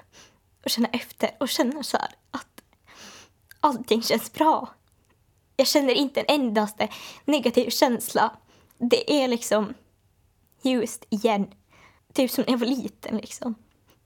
och 0.63 0.69
känna 0.69 0.87
efter 0.87 1.29
och 1.39 1.49
känna 1.49 1.83
så 1.83 1.97
här 1.97 2.09
att 2.31 2.61
allting 3.59 4.01
känns 4.01 4.33
bra. 4.33 4.69
Jag 5.55 5.67
känner 5.67 5.93
inte 5.93 6.21
en 6.21 6.41
endaste 6.41 6.87
negativ 7.25 7.69
känsla. 7.69 8.31
Det 8.77 9.23
är 9.23 9.27
liksom 9.27 9.73
ljust 10.61 11.05
igen. 11.09 11.47
Typ 12.13 12.31
som 12.31 12.43
när 12.47 12.51
jag 12.51 12.59
var 12.59 12.67
liten 12.67 13.17
liksom. 13.17 13.55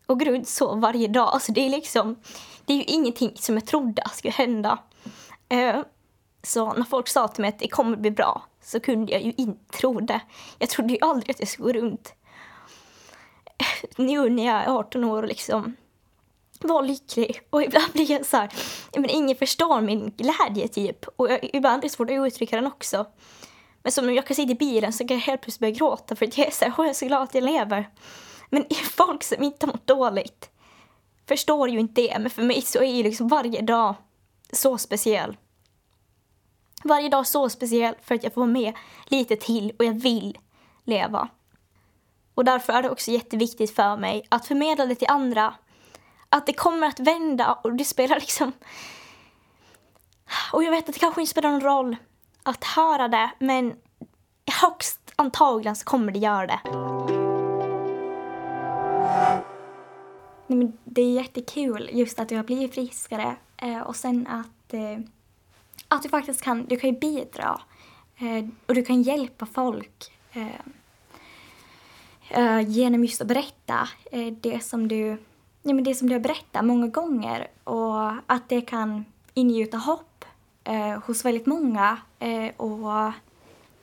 Och 0.06 0.20
går 0.20 0.26
runt 0.26 0.48
så 0.48 0.76
varje 0.76 1.08
dag. 1.08 1.30
Alltså 1.34 1.52
det 1.52 1.62
är 1.62 1.70
liksom, 1.70 2.16
det 2.66 2.74
är 2.74 2.78
ju 2.78 2.84
ingenting 2.84 3.32
som 3.36 3.56
jag 3.56 3.66
trodde 3.66 4.04
skulle 4.14 4.32
hända. 4.32 4.80
Eh, 5.50 5.80
så 6.44 6.74
när 6.74 6.84
folk 6.84 7.08
sa 7.08 7.28
till 7.28 7.42
mig 7.42 7.50
att 7.50 7.60
det 7.60 7.68
kommer 7.68 7.98
bli 7.98 8.12
bra 8.12 8.44
så 8.62 8.80
kunde 8.80 9.12
jag 9.12 9.22
ju 9.22 9.34
inte 9.38 9.78
tro 9.78 10.00
det. 10.00 10.22
Jag 10.60 10.70
trodde 10.70 10.94
ju 10.94 11.00
aldrig 11.02 11.32
att 11.32 11.40
jag 11.40 11.50
skulle 11.50 11.74
gå 11.74 11.80
runt 11.80 12.14
eh, 13.58 13.90
nu 13.96 14.30
när 14.30 14.46
jag 14.46 14.64
är 14.64 14.78
18 14.78 15.04
år 15.04 15.24
och 15.24 15.30
liksom 15.30 15.76
vara 16.68 16.82
lycklig. 16.82 17.42
Och 17.50 17.64
ibland 17.64 17.94
blir 17.94 18.12
jag 18.12 18.26
så 18.26 18.38
här, 18.38 18.50
men 18.96 19.10
ingen 19.10 19.36
förstår 19.36 19.82
min 19.82 20.14
glädje 20.18 20.68
typ. 20.68 21.06
Och 21.16 21.32
jag, 21.32 21.50
ibland 21.54 21.78
är 21.78 21.82
det 21.82 21.90
svårt 21.90 22.10
att 22.10 22.28
uttrycka 22.28 22.56
den 22.56 22.68
också. 22.68 23.06
Men 23.84 23.92
som 23.92 24.14
jag 24.14 24.28
kan 24.28 24.36
sitta 24.36 24.52
i 24.52 24.56
bilen 24.56 24.94
så 24.94 25.08
kan 25.08 25.18
jag 25.18 25.26
helt 25.26 25.42
plötsligt 25.42 25.60
börja 25.60 25.74
gråta 25.74 26.16
för 26.16 26.26
att 26.26 26.38
jag 26.38 26.48
är 26.48 26.52
så 26.52 26.66
här, 26.66 26.74
jag 26.78 26.88
är 26.88 26.94
så 26.94 27.06
glad 27.06 27.24
att 27.24 27.36
jag 27.36 27.44
lever. 27.44 27.90
Men 28.50 28.66
folk 28.92 29.24
som 29.24 29.44
inte 29.44 29.66
har 29.66 29.74
mått 29.74 29.88
dåligt 29.88 30.50
förstår 31.28 31.70
ju 31.70 31.80
inte 31.80 32.02
det. 32.02 32.20
Men 32.20 32.30
för 32.30 32.44
mig 32.44 32.62
så 32.62 32.80
är 32.80 32.96
ju 32.96 33.04
liksom 33.04 33.28
varje 33.28 33.62
dag 33.62 33.96
så 34.52 34.78
speciell. 34.78 35.38
Varje 36.84 37.10
dag 37.10 37.28
så 37.28 37.50
speciell 37.50 37.96
för 38.02 38.16
att 38.16 38.24
jag 38.24 38.34
får 38.34 38.42
vara 38.42 38.52
med 38.52 38.74
lite 39.06 39.36
till 39.36 39.74
och 39.80 39.86
jag 39.86 39.94
vill 39.94 40.38
leva. 40.84 41.30
Och 42.36 42.46
därför 42.46 42.74
är 42.74 42.84
det 42.84 42.90
också 42.90 43.12
jätteviktigt 43.12 43.76
för 43.76 43.98
mig 43.98 44.26
att 44.30 44.46
förmedla 44.46 44.86
det 44.86 44.96
till 44.96 45.08
andra 45.10 45.54
att 46.34 46.46
det 46.46 46.54
kommer 46.54 46.88
att 46.88 47.00
vända 47.00 47.60
och 47.64 47.74
det 47.74 47.86
spelar 47.86 48.16
liksom... 48.16 48.52
Och 50.54 50.64
jag 50.64 50.72
vet 50.72 50.90
att 50.90 50.94
det 50.94 51.00
kanske 51.00 51.22
inte 51.22 51.32
spelar 51.32 51.52
någon 51.52 51.62
roll 51.62 51.96
att 52.44 52.64
höra 52.64 53.08
det, 53.08 53.32
men 53.40 53.74
högst 54.62 55.00
antagligen 55.16 55.76
så 55.76 55.86
kommer 55.86 56.12
det 56.12 56.20
göra 56.20 56.48
det. 56.48 56.60
Nej, 60.48 60.58
men 60.58 60.78
det 60.84 61.02
är 61.02 61.14
jättekul 61.14 61.90
just 61.94 62.20
att 62.20 62.30
du 62.30 62.36
har 62.36 62.44
blivit 62.44 62.74
friskare 62.74 63.36
eh, 63.58 63.80
och 63.80 63.96
sen 63.96 64.28
att, 64.28 64.74
eh, 64.74 65.00
att 65.88 66.04
du 66.04 66.10
faktiskt 66.10 66.42
kan, 66.42 66.66
du 66.66 66.78
kan 66.78 67.00
bidra 67.00 67.62
eh, 68.18 68.50
och 68.66 68.76
du 68.76 68.86
kan 68.86 69.02
hjälpa 69.02 69.46
folk 69.46 70.12
genom 72.68 73.04
just 73.04 73.22
att 73.22 73.28
berätta 73.28 73.90
det 74.42 74.64
som 74.64 74.88
du 74.88 75.18
ja, 75.64 75.74
men 75.74 75.84
det 75.84 75.96
som 75.96 76.10
du 76.10 76.16
har 76.16 76.20
berättat 76.20 76.66
många 76.66 76.88
gånger 76.88 77.48
och 77.64 78.12
att 78.28 78.50
det 78.50 78.62
kan 78.62 79.06
ingjuta 79.34 79.78
hopp 79.78 80.26
eh, 80.64 81.00
hos 81.06 81.26
väldigt 81.26 81.46
många. 81.46 81.98
Eh, 82.20 82.52
och 82.58 83.12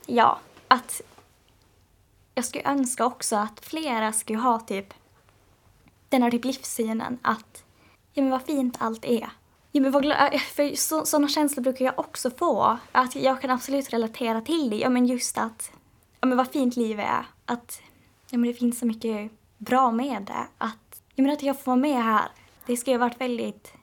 ja, 0.06 0.38
att 0.68 1.00
jag 2.34 2.44
skulle 2.44 2.64
önska 2.64 3.04
också 3.04 3.36
att 3.36 3.60
flera 3.60 4.12
skulle 4.12 4.38
ha 4.38 4.60
typ 4.60 4.94
den 6.08 6.22
här 6.22 6.30
typ 6.30 6.44
livssynen 6.44 7.18
att 7.22 7.64
ja 8.12 8.22
men 8.22 8.30
vad 8.30 8.42
fint 8.42 8.76
allt 8.78 9.04
är. 9.04 9.30
Ja, 9.72 9.80
men 9.80 9.92
vad 9.92 10.04
för 10.54 10.76
så, 10.76 11.06
sådana 11.06 11.28
känslor 11.28 11.62
brukar 11.62 11.84
jag 11.84 11.98
också 11.98 12.30
få. 12.30 12.78
Att 12.92 13.16
jag 13.16 13.40
kan 13.40 13.50
absolut 13.50 13.92
relatera 13.92 14.40
till 14.40 14.70
det. 14.70 14.76
Ja, 14.76 14.88
men 14.88 15.06
just 15.06 15.38
att 15.38 15.72
ja, 16.20 16.26
men 16.26 16.38
vad 16.38 16.48
fint 16.48 16.76
livet 16.76 17.06
är. 17.06 17.26
Att 17.44 17.80
ja, 18.30 18.38
men 18.38 18.48
det 18.48 18.54
finns 18.54 18.78
så 18.78 18.86
mycket 18.86 19.30
bra 19.58 19.90
med 19.90 20.22
det. 20.22 20.46
Att 20.58 20.89
jag 21.20 21.22
menar 21.22 21.36
att 21.36 21.42
jag 21.42 21.58
får 21.60 21.72
vara 21.72 21.80
med 21.80 22.04
här. 22.04 22.28
Det 22.66 22.76
ska 22.76 22.90
ju 22.90 22.96
ha 22.96 23.06
varit 23.06 23.20
väldigt 23.20 23.74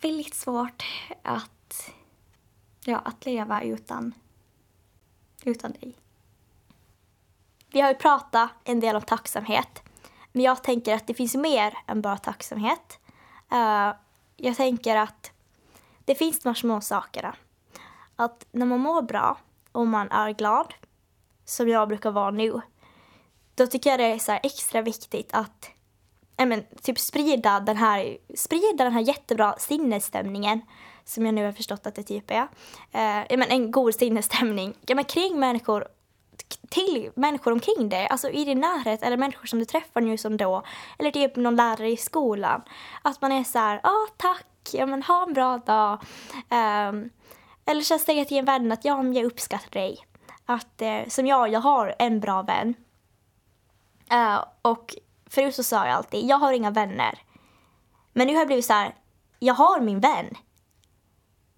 väldigt 0.00 0.34
svårt 0.34 0.84
att, 1.22 1.90
ja, 2.84 2.98
att 2.98 3.26
leva 3.26 3.62
utan, 3.62 4.14
utan 5.44 5.72
dig. 5.72 5.98
Vi 7.70 7.80
har 7.80 7.88
ju 7.88 7.94
pratat 7.94 8.50
en 8.64 8.80
del 8.80 8.96
om 8.96 9.02
tacksamhet. 9.02 9.82
Men 10.32 10.42
jag 10.42 10.64
tänker 10.64 10.94
att 10.94 11.06
det 11.06 11.14
finns 11.14 11.34
mer 11.34 11.78
än 11.86 12.02
bara 12.02 12.18
tacksamhet. 12.18 12.98
Uh, 13.52 13.94
jag 14.36 14.56
tänker 14.56 14.96
att 14.96 15.32
det 16.04 16.14
finns 16.14 16.40
de 16.40 16.48
här 16.48 16.54
små 16.54 16.80
sakerna. 16.80 17.36
Att 18.16 18.46
när 18.50 18.66
man 18.66 18.80
mår 18.80 19.02
bra 19.02 19.38
och 19.72 19.86
man 19.86 20.10
är 20.10 20.30
glad, 20.30 20.74
som 21.44 21.68
jag 21.68 21.88
brukar 21.88 22.10
vara 22.10 22.30
nu, 22.30 22.60
då 23.54 23.66
tycker 23.66 23.90
jag 23.90 24.00
det 24.00 24.04
är 24.04 24.18
så 24.18 24.32
extra 24.32 24.82
viktigt 24.82 25.30
att 25.32 25.75
men, 26.36 26.64
typ 26.82 26.98
sprida 26.98 27.60
den 27.60 27.76
här, 27.76 28.18
sprida 28.34 28.84
den 28.84 28.92
här 28.92 29.00
jättebra 29.00 29.54
sinnesstämningen 29.58 30.60
som 31.04 31.26
jag 31.26 31.34
nu 31.34 31.44
har 31.44 31.52
förstått 31.52 31.86
att 31.86 31.94
det 31.94 32.02
typ 32.02 32.30
är. 32.30 32.48
Eh, 32.92 33.38
men, 33.38 33.48
en 33.48 33.70
god 33.70 33.94
sinnesstämning 33.94 34.74
ja, 34.86 34.94
men, 34.94 35.04
kring 35.04 35.40
människor 35.40 35.88
till 36.68 37.10
människor 37.14 37.52
omkring 37.52 37.88
dig, 37.88 38.08
alltså 38.08 38.30
i 38.30 38.44
din 38.44 38.60
närhet 38.60 39.02
eller 39.02 39.16
människor 39.16 39.46
som 39.46 39.58
du 39.58 39.64
träffar 39.64 40.00
nu 40.00 40.16
som 40.16 40.36
då. 40.36 40.62
Eller 40.98 41.10
typ 41.10 41.36
någon 41.36 41.56
lärare 41.56 41.90
i 41.90 41.96
skolan. 41.96 42.62
Att 43.02 43.20
man 43.20 43.32
är 43.32 43.44
så 43.44 43.58
här, 43.58 43.80
ja 43.82 43.90
ah, 43.90 44.08
tack, 44.16 44.46
ja 44.72 44.86
men 44.86 45.02
ha 45.02 45.26
en 45.26 45.32
bra 45.32 45.58
dag. 45.58 45.92
Um, 46.50 47.10
eller 47.66 47.80
så 47.80 47.98
säga 47.98 48.24
till 48.24 48.38
en 48.38 48.44
vän 48.44 48.72
att 48.72 48.84
ja, 48.84 49.02
men 49.02 49.14
jag 49.14 49.24
uppskattar 49.24 49.70
dig. 49.70 49.98
Att 50.46 50.82
eh, 50.82 51.00
som 51.08 51.26
jag, 51.26 51.48
jag 51.48 51.60
har 51.60 51.94
en 51.98 52.20
bra 52.20 52.42
vän. 52.42 52.74
Uh, 54.12 54.44
och 54.62 54.94
förut 55.30 55.54
så 55.54 55.62
sa 55.62 55.86
jag 55.86 55.94
alltid, 55.94 56.26
jag 56.26 56.36
har 56.36 56.52
inga 56.52 56.70
vänner. 56.70 57.18
Men 58.12 58.26
nu 58.26 58.32
har 58.32 58.40
jag 58.40 58.46
blivit 58.46 58.64
så 58.64 58.72
här, 58.72 58.94
jag 59.38 59.54
har 59.54 59.80
min 59.80 60.00
vän. 60.00 60.34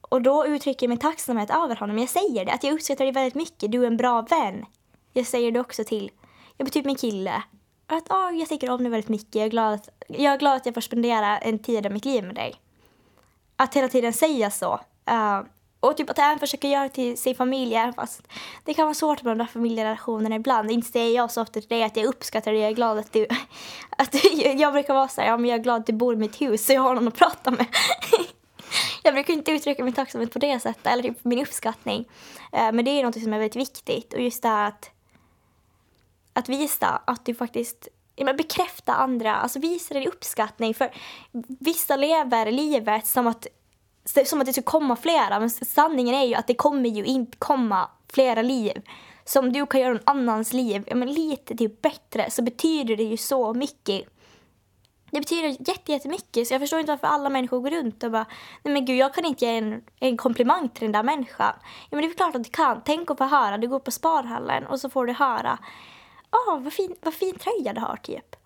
Och 0.00 0.22
då 0.22 0.46
uttrycker 0.46 0.86
jag 0.86 0.88
min 0.88 0.98
tacksamhet 0.98 1.50
över 1.50 1.76
honom. 1.76 1.98
Jag 1.98 2.08
säger 2.08 2.44
det, 2.44 2.52
att 2.52 2.64
jag 2.64 2.74
uppskattar 2.74 3.04
dig 3.04 3.12
väldigt 3.12 3.34
mycket. 3.34 3.72
Du 3.72 3.82
är 3.82 3.86
en 3.86 3.96
bra 3.96 4.22
vän. 4.22 4.64
Jag 5.12 5.26
säger 5.26 5.52
det 5.52 5.60
också 5.60 5.84
till, 5.84 6.10
jag 6.56 6.72
typ 6.72 6.84
min 6.84 6.96
kille. 6.96 7.42
Att 7.86 8.10
oh, 8.10 8.38
jag 8.38 8.48
tycker 8.48 8.70
om 8.70 8.82
dig 8.82 8.90
väldigt 8.90 9.08
mycket. 9.08 9.34
Jag 9.34 9.44
är, 9.44 9.50
glad 9.50 9.74
att, 9.74 9.88
jag 10.08 10.34
är 10.34 10.38
glad 10.38 10.56
att 10.56 10.66
jag 10.66 10.74
får 10.74 10.80
spendera 10.80 11.38
en 11.38 11.58
tid 11.58 11.86
av 11.86 11.92
mitt 11.92 12.04
liv 12.04 12.24
med 12.24 12.34
dig. 12.34 12.54
Att 13.56 13.74
hela 13.74 13.88
tiden 13.88 14.12
säga 14.12 14.50
så. 14.50 14.80
Uh, 15.10 15.42
och 15.80 15.96
typ 15.96 16.10
att 16.10 16.18
även 16.18 16.38
försöka 16.38 16.68
göra 16.68 16.88
till 16.88 17.18
sin 17.18 17.34
familj, 17.34 17.74
även 17.74 17.94
fast 17.94 18.22
det 18.64 18.74
kan 18.74 18.84
vara 18.84 18.94
svårt 18.94 19.22
med 19.22 19.30
de 19.30 19.38
där 19.38 19.52
familjerelationerna 19.52 20.36
ibland. 20.36 20.70
Inte 20.70 20.88
säger 20.88 21.16
jag 21.16 21.30
så 21.30 21.42
ofta 21.42 21.60
till 21.60 21.68
dig 21.68 21.82
att 21.82 21.96
jag 21.96 22.06
uppskattar 22.06 22.52
dig, 22.52 22.60
jag 22.60 22.70
är 22.70 22.74
glad 22.74 22.98
att 22.98 23.12
du... 23.12 23.26
Att 24.00 24.12
du 24.12 24.18
jag 24.42 24.72
brukar 24.72 24.94
vara 24.94 25.08
så 25.08 25.20
här, 25.20 25.28
ja 25.28 25.36
men 25.36 25.50
jag 25.50 25.58
är 25.58 25.62
glad 25.62 25.80
att 25.80 25.86
du 25.86 25.92
bor 25.92 26.14
i 26.14 26.16
mitt 26.16 26.40
hus 26.40 26.66
så 26.66 26.72
jag 26.72 26.82
har 26.82 26.94
någon 26.94 27.08
att 27.08 27.14
prata 27.14 27.50
med. 27.50 27.66
jag 29.02 29.14
brukar 29.14 29.34
inte 29.34 29.52
uttrycka 29.52 29.84
min 29.84 29.92
tacksamhet 29.92 30.32
på 30.32 30.38
det 30.38 30.60
sättet, 30.60 30.86
eller 30.86 31.02
typ 31.02 31.24
min 31.24 31.38
uppskattning. 31.38 32.08
Eh, 32.52 32.72
men 32.72 32.84
det 32.84 32.90
är 32.90 33.02
något 33.02 33.22
som 33.22 33.32
är 33.32 33.38
väldigt 33.38 33.56
viktigt. 33.56 34.12
Och 34.12 34.20
just 34.20 34.42
det 34.42 34.48
här 34.48 34.68
att, 34.68 34.90
att 36.32 36.48
visa 36.48 37.02
att 37.04 37.26
du 37.26 37.34
faktiskt 37.34 37.88
men 38.24 38.36
bekräfta 38.36 38.94
andra, 38.94 39.36
alltså 39.36 39.58
visa 39.58 39.94
din 39.94 40.08
uppskattning. 40.08 40.74
För 40.74 40.90
vissa 41.60 41.96
lever 41.96 42.52
livet 42.52 43.06
som 43.06 43.26
att 43.26 43.46
som 44.24 44.40
att 44.40 44.46
det 44.46 44.52
ska 44.52 44.62
komma 44.62 44.96
flera, 44.96 45.40
men 45.40 45.50
sanningen 45.50 46.14
är 46.14 46.26
ju 46.26 46.34
att 46.34 46.46
det 46.46 46.54
kommer 46.54 46.88
ju 46.88 47.04
inte 47.04 47.36
komma 47.38 47.90
flera 48.12 48.42
liv. 48.42 48.82
Så 49.24 49.40
om 49.40 49.52
du 49.52 49.66
kan 49.66 49.80
göra 49.80 49.92
någon 49.92 50.02
annans 50.04 50.52
liv 50.52 50.84
ja, 50.86 50.94
men 50.94 51.12
lite 51.12 51.56
typ 51.56 51.82
bättre 51.82 52.30
så 52.30 52.42
betyder 52.42 52.96
det 52.96 53.02
ju 53.02 53.16
så 53.16 53.54
mycket. 53.54 54.04
Det 55.10 55.20
betyder 55.20 55.56
jättemycket, 55.86 56.48
så 56.48 56.54
jag 56.54 56.60
förstår 56.60 56.80
inte 56.80 56.92
varför 56.92 57.06
alla 57.06 57.28
människor 57.28 57.60
går 57.60 57.70
runt 57.70 58.02
och 58.02 58.10
bara 58.10 58.26
Nej 58.62 58.74
men 58.74 58.84
gud, 58.84 58.96
jag 58.96 59.14
kan 59.14 59.24
inte 59.24 59.44
ge 59.44 59.56
en, 59.58 59.82
en 60.00 60.16
komplimang 60.16 60.68
till 60.68 60.82
den 60.82 60.92
där 60.92 61.02
människan. 61.02 61.52
Ja 61.90 61.96
men 61.96 62.00
det 62.00 62.08
är 62.08 62.14
klart 62.14 62.36
att 62.36 62.44
du 62.44 62.50
kan. 62.50 62.82
Tänk 62.84 63.10
att 63.10 63.18
få 63.18 63.24
höra, 63.24 63.58
du 63.58 63.68
går 63.68 63.78
på 63.78 63.90
Sparhallen 63.90 64.66
och 64.66 64.80
så 64.80 64.90
får 64.90 65.06
du 65.06 65.12
höra 65.12 65.58
Åh, 66.30 66.54
oh, 66.54 66.62
vad 66.62 66.72
fin, 66.72 66.96
vad 67.02 67.14
fin 67.14 67.38
tröja 67.38 67.72
du 67.72 67.80
har 67.80 67.96
typ. 67.96 68.36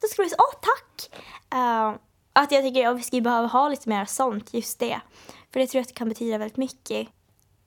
Då 0.00 0.08
skulle 0.08 0.26
du 0.26 0.28
säga, 0.28 0.40
åh 0.40 0.60
tack! 0.60 1.10
Uh, 1.54 1.98
att 2.38 2.52
jag 2.52 2.62
tycker 2.62 2.88
att 2.88 2.98
vi 2.98 3.02
skulle 3.02 3.22
behöva 3.22 3.46
ha 3.46 3.68
lite 3.68 3.88
mer 3.88 4.04
sånt, 4.04 4.54
just 4.54 4.78
det. 4.78 5.00
För 5.52 5.60
det 5.60 5.66
tror 5.66 5.78
jag 5.78 5.82
att 5.82 5.88
det 5.88 5.94
kan 5.94 6.08
betyda 6.08 6.38
väldigt 6.38 6.56
mycket. 6.56 7.08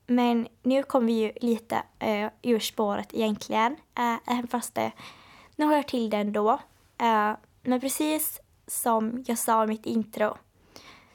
Men 0.08 0.48
nu 0.64 0.84
kommer 0.84 1.08
vi 1.08 1.14
ju 1.14 1.32
lite 1.42 1.76
uh, 2.04 2.30
ur 2.42 2.60
spåret 2.60 3.14
egentligen, 3.14 3.72
uh, 4.00 4.18
även 4.26 4.48
fast 4.48 4.76
det 4.76 4.92
nu 5.56 5.66
hör 5.66 5.84
till 5.84 6.10
det 6.10 6.18
ändå. 6.18 6.52
Uh, 7.02 7.34
men 7.62 7.82
precis 7.82 8.42
som 8.68 9.24
jag 9.28 9.38
sa 9.38 9.64
i 9.64 9.68
mitt 9.68 9.86
intro 9.86 10.38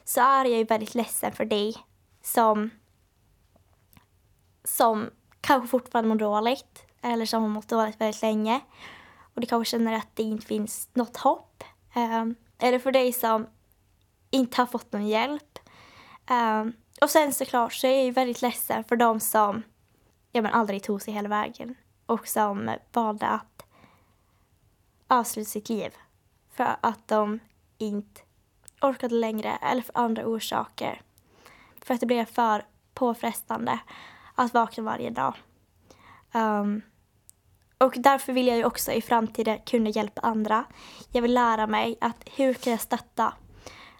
så 0.03 0.21
är 0.21 0.45
jag 0.45 0.57
ju 0.57 0.63
väldigt 0.63 0.95
ledsen 0.95 1.31
för 1.31 1.45
dig 1.45 1.75
som, 2.23 2.69
som 4.63 5.09
kanske 5.41 5.67
fortfarande 5.67 6.09
mår 6.09 6.15
dåligt 6.15 6.85
eller 7.01 7.25
som 7.25 7.41
har 7.41 7.49
mått 7.49 7.67
dåligt 7.67 8.01
väldigt 8.01 8.21
länge 8.21 8.61
och 9.33 9.41
du 9.41 9.47
kanske 9.47 9.71
känner 9.71 9.93
att 9.93 10.07
det 10.13 10.23
inte 10.23 10.47
finns 10.47 10.89
något 10.93 11.17
hopp. 11.17 11.63
Um, 11.95 12.35
eller 12.59 12.79
för 12.79 12.91
dig 12.91 13.13
som 13.13 13.47
inte 14.29 14.61
har 14.61 14.65
fått 14.65 14.93
någon 14.93 15.07
hjälp. 15.07 15.59
Um, 16.29 16.73
och 17.01 17.09
sen 17.09 17.33
såklart 17.33 17.73
så 17.73 17.87
är 17.87 18.05
jag 18.05 18.13
väldigt 18.13 18.41
ledsen 18.41 18.83
för 18.83 18.95
de 18.95 19.19
som 19.19 19.63
ja, 20.31 20.41
men 20.41 20.53
aldrig 20.53 20.83
tog 20.83 21.01
sig 21.01 21.13
hela 21.13 21.29
vägen 21.29 21.75
och 22.05 22.27
som 22.27 22.71
valde 22.91 23.27
att 23.27 23.65
avsluta 25.07 25.49
sitt 25.49 25.69
liv 25.69 25.95
för 26.51 26.77
att 26.81 27.07
de 27.07 27.39
inte 27.77 28.21
orkade 28.81 29.15
längre 29.15 29.57
eller 29.61 29.81
för 29.81 29.97
andra 29.97 30.25
orsaker. 30.25 31.01
För 31.81 31.93
att 31.93 31.99
det 31.99 32.05
blev 32.05 32.25
för 32.25 32.65
påfrestande 32.93 33.79
att 34.35 34.53
vakna 34.53 34.83
varje 34.83 35.09
dag. 35.09 35.33
Um, 36.33 36.81
och 37.77 37.93
därför 37.97 38.33
vill 38.33 38.47
jag 38.47 38.57
ju 38.57 38.65
också 38.65 38.91
i 38.91 39.01
framtiden 39.01 39.59
kunna 39.65 39.89
hjälpa 39.89 40.21
andra. 40.21 40.65
Jag 41.11 41.21
vill 41.21 41.33
lära 41.33 41.67
mig 41.67 41.97
att 42.01 42.23
hur 42.35 42.53
kan 42.53 42.71
jag 42.71 42.81
stötta 42.81 43.33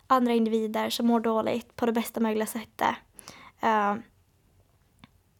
andra 0.07 0.33
individer 0.33 0.89
som 0.89 1.07
mår 1.07 1.19
dåligt 1.19 1.75
på 1.75 1.85
det 1.85 1.91
bästa 1.91 2.19
möjliga 2.19 2.45
sättet. 2.45 2.95
Eh, 3.61 3.95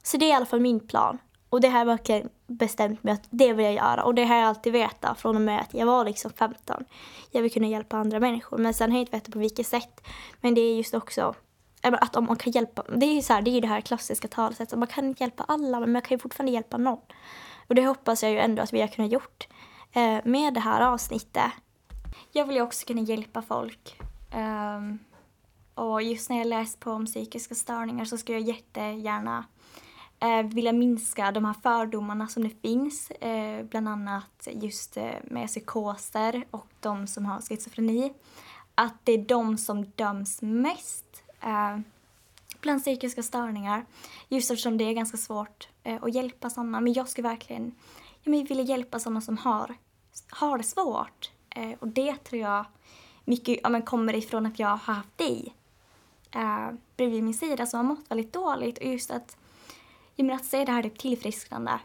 så 0.04 0.18
det 0.18 0.26
är 0.26 0.30
i 0.30 0.34
alla 0.34 0.46
fall 0.46 0.60
min 0.60 0.88
plan. 0.88 1.18
Och 1.50 1.62
det 1.62 1.68
har 1.68 1.80
jag 1.80 1.86
verkligen 1.86 2.30
bestämt 2.48 3.04
mig 3.04 3.14
att 3.14 3.28
det 3.30 3.54
vill 3.54 3.66
jag 3.66 3.74
göra. 3.74 4.04
Och 4.04 4.16
det 4.16 4.26
har 4.26 4.36
jag 4.36 4.46
alltid 4.46 4.74
vetat 4.74 5.20
från 5.20 5.36
och 5.36 5.42
med 5.42 5.62
att 5.62 5.74
jag 5.74 5.86
var 5.86 6.06
liksom 6.06 6.32
15. 6.32 6.86
Jag 7.32 7.42
vill 7.42 7.52
kunna 7.52 7.68
hjälpa 7.68 7.98
andra 7.98 8.20
människor. 8.20 8.58
Men 8.58 8.74
sen 8.74 8.92
har 8.92 8.98
jag 8.98 9.02
inte 9.02 9.18
vetat 9.18 9.34
på 9.34 9.40
vilket 9.40 9.68
sätt. 9.68 10.08
Men 10.42 10.54
det 10.54 10.62
är 10.62 10.76
just 10.76 10.94
också 10.94 11.36
att 11.82 12.16
om 12.16 12.26
man 12.26 12.36
kan 12.36 12.52
hjälpa, 12.52 12.84
det 12.96 13.06
är 13.06 13.14
ju 13.14 13.22
så 13.22 13.34
här, 13.34 13.42
det 13.42 13.52
är 13.52 13.62
det 13.62 13.68
här 13.68 13.82
klassiska 13.82 14.28
talesättet, 14.28 14.80
man 14.80 14.88
kan 14.88 15.06
inte 15.06 15.24
hjälpa 15.24 15.44
alla 15.48 15.80
men 15.80 15.92
man 15.92 16.02
kan 16.02 16.16
ju 16.16 16.20
fortfarande 16.20 16.52
hjälpa 16.52 16.78
någon. 16.78 17.02
Och 17.68 17.76
det 17.76 17.86
hoppas 17.86 18.24
jag 18.24 18.32
ju 18.32 18.38
ändå 18.38 18.62
att 18.62 18.74
vi 18.74 18.82
har 18.82 18.88
kunnat 18.88 19.12
gjort 19.12 19.48
eh, 19.92 20.20
med 20.24 20.54
det 20.54 20.60
här 20.60 20.82
avsnittet. 20.82 21.52
Jag 22.32 22.46
vill 22.46 22.56
ju 22.56 22.62
också 22.62 22.86
kunna 22.88 23.02
hjälpa 23.02 23.42
folk. 23.42 24.00
Um, 24.36 25.00
och 25.74 26.02
just 26.02 26.30
när 26.30 26.38
jag 26.38 26.48
läst 26.48 26.80
på 26.80 26.92
om 26.92 27.06
psykiska 27.06 27.56
störningar 27.56 28.06
så 28.06 28.18
skulle 28.18 28.38
jag 28.38 28.48
jättegärna 28.48 29.46
eh, 30.20 30.44
vilja 30.44 30.74
minska 30.74 31.32
de 31.32 31.46
här 31.46 31.54
fördomarna 31.54 32.28
som 32.28 32.44
det 32.44 32.62
finns. 32.62 33.12
Eh, 33.12 33.64
bland 33.66 33.90
annat 33.90 34.48
just 34.52 34.98
eh, 34.98 35.16
med 35.24 35.48
psykoser 35.48 36.46
och 36.52 36.68
de 36.80 37.08
som 37.08 37.26
har 37.26 37.42
schizofreni. 37.42 38.14
Att 38.76 38.96
det 39.04 39.12
är 39.12 39.26
de 39.26 39.58
som 39.58 39.86
döms 39.86 40.42
mest 40.42 41.24
eh, 41.42 41.80
bland 42.68 42.82
psykiska 42.82 43.24
störningar. 43.24 43.86
Just 44.30 44.52
eftersom 44.52 44.78
det 44.78 44.84
är 44.84 44.94
ganska 44.94 45.18
svårt 45.18 45.68
eh, 45.84 46.04
att 46.04 46.14
hjälpa 46.14 46.50
sådana. 46.50 46.82
Men 46.82 46.94
jag 46.94 47.10
skulle 47.10 47.28
verkligen 47.30 47.76
jag 48.24 48.32
vilja 48.32 48.64
hjälpa 48.64 49.00
sådana 49.00 49.22
som 49.22 49.38
har, 49.38 49.76
har 50.30 50.58
det 50.58 50.64
svårt. 50.64 51.32
Eh, 51.50 51.72
och 51.80 51.88
det 51.88 52.24
tror 52.24 52.42
jag 52.42 52.66
mycket 53.26 53.60
ja, 53.64 53.70
men 53.70 53.82
kommer 53.82 54.16
ifrån 54.16 54.46
att 54.46 54.60
jag 54.60 54.68
har 54.68 54.78
haft 54.78 55.18
dig 55.18 55.56
eh, 56.32 56.70
bredvid 56.98 57.24
min 57.24 57.34
sida 57.34 57.66
som 57.66 57.78
har 57.78 57.84
mått 57.84 58.12
väldigt 58.12 58.34
dåligt. 58.34 58.78
Och 58.78 58.86
just 58.86 59.12
att, 59.12 59.38
jag 60.16 60.26
menar, 60.26 60.40
att 60.40 60.46
se 60.46 60.66
det 60.66 60.72
här 60.72 60.84
typ 60.84 61.00
tillfrisknande. 61.00 61.80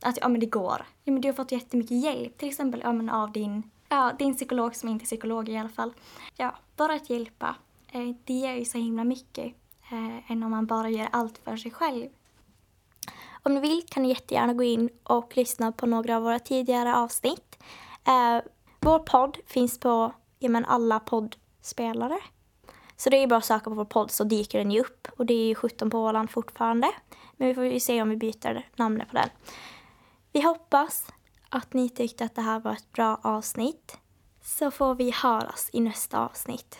Att 0.00 0.18
ja, 0.20 0.28
men 0.28 0.40
det 0.40 0.46
går. 0.46 0.86
Ja, 1.04 1.12
men 1.12 1.20
du 1.20 1.28
har 1.28 1.34
fått 1.34 1.52
jättemycket 1.52 2.02
hjälp, 2.02 2.38
till 2.38 2.48
exempel 2.48 2.80
ja, 2.84 2.92
men 2.92 3.10
av 3.10 3.32
din, 3.32 3.70
ja, 3.88 4.12
din 4.18 4.34
psykolog 4.34 4.76
som 4.76 4.88
inte 4.88 5.02
är 5.02 5.06
psykolog 5.06 5.48
i 5.48 5.56
alla 5.56 5.68
fall. 5.68 5.94
Ja, 6.36 6.56
bara 6.76 6.94
att 6.94 7.10
hjälpa 7.10 7.56
Eh, 7.96 8.14
det 8.24 8.32
ger 8.32 8.54
ju 8.54 8.64
så 8.64 8.78
himla 8.78 9.04
mycket 9.04 9.54
eh, 9.90 10.30
än 10.30 10.42
om 10.42 10.50
man 10.50 10.66
bara 10.66 10.90
gör 10.90 11.08
allt 11.12 11.38
för 11.38 11.56
sig 11.56 11.70
själv. 11.70 12.08
Om 13.42 13.54
ni 13.54 13.60
vill 13.60 13.82
kan 13.88 14.02
ni 14.02 14.08
jättegärna 14.08 14.54
gå 14.54 14.62
in 14.62 14.90
och 15.02 15.36
lyssna 15.36 15.72
på 15.72 15.86
några 15.86 16.16
av 16.16 16.22
våra 16.22 16.38
tidigare 16.38 16.96
avsnitt. 16.96 17.62
Eh, 18.04 18.44
vår 18.80 18.98
podd 18.98 19.38
finns 19.46 19.80
på 19.80 20.12
ja, 20.38 20.48
men 20.48 20.64
alla 20.64 21.00
poddspelare. 21.00 22.18
Så 22.96 23.10
det 23.10 23.16
är 23.16 23.26
bara 23.26 23.36
att 23.36 23.44
söka 23.44 23.70
på 23.70 23.76
vår 23.76 23.84
podd 23.84 24.10
så 24.10 24.24
dyker 24.24 24.58
den 24.58 24.70
ju 24.70 24.80
upp. 24.80 25.08
Och 25.16 25.26
det 25.26 25.34
är 25.34 25.46
ju 25.46 25.54
17 25.54 25.90
på 25.90 25.98
Åland 25.98 26.30
fortfarande. 26.30 26.90
Men 27.36 27.48
vi 27.48 27.54
får 27.54 27.64
ju 27.64 27.80
se 27.80 28.02
om 28.02 28.08
vi 28.08 28.16
byter 28.16 28.68
namnet 28.76 29.08
på 29.08 29.16
den. 29.16 29.28
Vi 30.32 30.42
hoppas 30.42 31.06
att 31.48 31.72
ni 31.72 31.88
tyckte 31.88 32.24
att 32.24 32.34
det 32.34 32.42
här 32.42 32.60
var 32.60 32.72
ett 32.72 32.92
bra 32.92 33.20
avsnitt. 33.22 33.98
Så 34.42 34.70
får 34.70 34.94
vi 34.94 35.10
höras 35.10 35.70
i 35.72 35.80
nästa 35.80 36.24
avsnitt. 36.24 36.78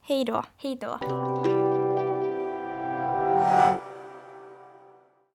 Hej 0.00 0.24
då. 0.24 0.44
Hej 0.56 0.76
då. 0.76 0.98
you 3.52 3.91